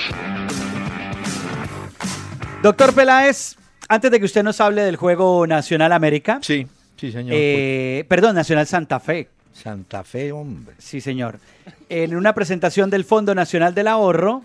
[2.61, 3.55] Doctor Peláez,
[3.89, 6.39] antes de que usted nos hable del juego Nacional América.
[6.41, 6.65] Sí,
[6.97, 7.33] sí, señor.
[7.37, 9.29] eh, perdón, Nacional Santa Fe.
[9.53, 10.75] Santa Fe, hombre.
[10.77, 11.39] Sí, señor.
[11.89, 14.43] En una presentación del Fondo Nacional del Ahorro,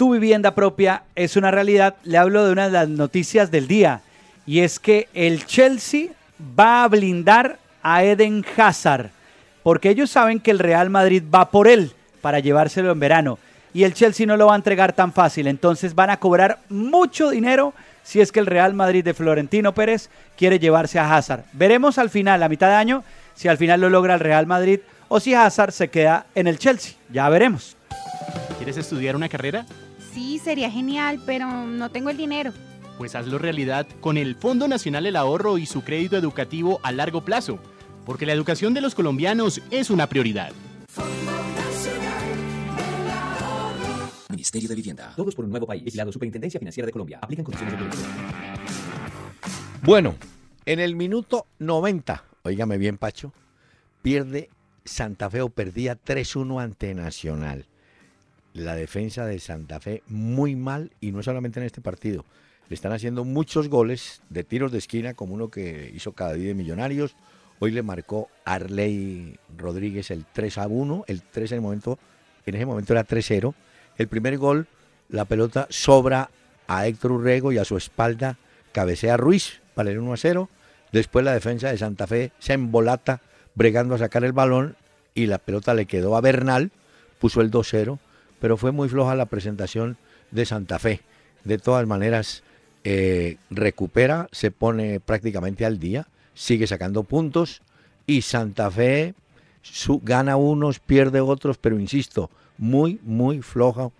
[0.00, 1.94] tu vivienda propia es una realidad.
[2.04, 4.00] Le hablo de una de las noticias del día.
[4.46, 6.12] Y es que el Chelsea
[6.58, 9.10] va a blindar a Eden Hazard.
[9.62, 11.92] Porque ellos saben que el Real Madrid va por él
[12.22, 13.38] para llevárselo en verano.
[13.74, 15.46] Y el Chelsea no lo va a entregar tan fácil.
[15.46, 20.08] Entonces van a cobrar mucho dinero si es que el Real Madrid de Florentino Pérez
[20.34, 21.44] quiere llevarse a Hazard.
[21.52, 24.80] Veremos al final, a mitad de año, si al final lo logra el Real Madrid
[25.08, 26.94] o si Hazard se queda en el Chelsea.
[27.12, 27.76] Ya veremos.
[28.56, 29.66] ¿Quieres estudiar una carrera?
[30.12, 32.52] Sí, sería genial, pero no tengo el dinero.
[32.98, 37.24] Pues hazlo realidad con el Fondo Nacional del Ahorro y su crédito educativo a largo
[37.24, 37.58] plazo,
[38.04, 40.52] porque la educación de los colombianos es una prioridad.
[44.28, 45.12] Ministerio de Vivienda.
[45.16, 45.84] Todos por un nuevo país.
[45.84, 47.18] Vigilado Superintendencia Financiera de Colombia.
[47.22, 48.08] Aplican condiciones de producto.
[49.82, 50.16] Bueno,
[50.66, 53.32] en el minuto 90, óigame bien, Pacho,
[54.02, 54.50] pierde
[54.84, 57.66] Santa Fe o perdía 3-1 ante Nacional.
[58.52, 62.24] La defensa de Santa Fe muy mal y no solamente en este partido.
[62.68, 66.48] le están haciendo muchos goles de tiros de esquina, como uno que hizo cada día
[66.48, 67.16] de Millonarios.
[67.58, 71.98] Hoy le marcó Arley Rodríguez el 3 a 1, el 3 en el momento,
[72.46, 73.54] en ese momento era 3-0.
[73.98, 74.66] El primer gol,
[75.08, 76.30] la pelota sobra
[76.68, 78.38] a Héctor Urrego y a su espalda
[78.72, 80.48] cabecea Ruiz para el 1 a 0.
[80.92, 83.20] Después la defensa de Santa Fe se embolata
[83.54, 84.76] bregando a sacar el balón
[85.14, 86.70] y la pelota le quedó a Bernal,
[87.18, 87.98] puso el 2-0,
[88.40, 89.96] pero fue muy floja la presentación
[90.30, 91.00] de Santa Fe.
[91.44, 92.42] De todas maneras,
[92.84, 97.62] eh, recupera, se pone prácticamente al día, sigue sacando puntos
[98.06, 99.14] y Santa Fe
[99.62, 103.90] su- gana unos, pierde otros, pero insisto, muy, muy floja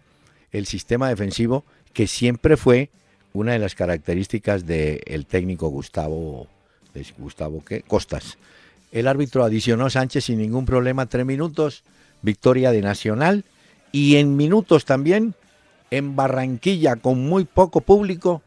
[0.53, 2.91] el sistema defensivo que siempre fue
[3.33, 6.47] una de las características del técnico Gustavo,
[7.19, 7.83] Gustavo ¿qué?
[7.83, 8.39] Costas.
[8.91, 11.85] El árbitro adicionó Sánchez sin ningún problema, tres minutos,
[12.23, 13.45] victoria de Nacional
[13.93, 15.35] y en minutos también
[15.91, 18.43] en Barranquilla con muy poco público,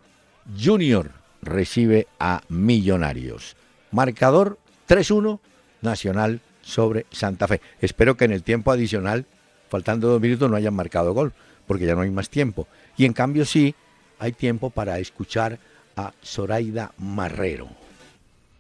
[0.62, 3.56] Junior recibe a Millonarios.
[3.92, 5.40] Marcador 3-1,
[5.82, 7.62] Nacional sobre Santa Fe.
[7.82, 9.26] Espero que en el tiempo adicional,
[9.70, 11.34] faltando dos minutos, no hayan marcado gol,
[11.68, 12.68] porque ya no hay más tiempo.
[12.98, 13.76] Y en cambio sí,
[14.20, 15.60] hay tiempo para escuchar
[15.96, 17.68] a Zoraida Marrero.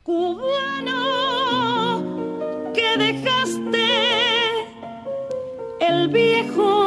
[0.03, 0.93] cubano
[2.73, 3.82] que dejaste
[5.87, 6.82] el viejo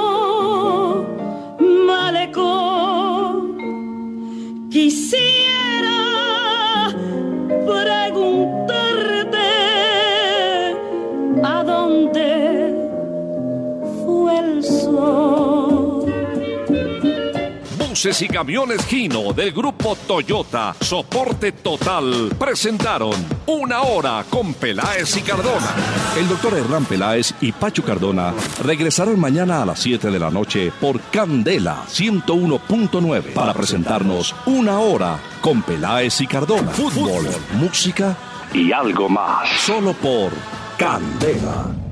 [18.04, 23.14] Y camiones Gino del grupo Toyota, soporte total, presentaron
[23.46, 25.74] Una Hora con Peláez y Cardona.
[26.14, 30.70] El doctor Hernán Peláez y Pacho Cardona regresarán mañana a las 7 de la noche
[30.78, 36.70] por Candela 101.9 para presentarnos Una Hora con Peláez y Cardona.
[36.72, 38.14] Fútbol, música
[38.52, 39.48] y algo más.
[39.64, 40.32] Solo por
[40.76, 41.85] Candela.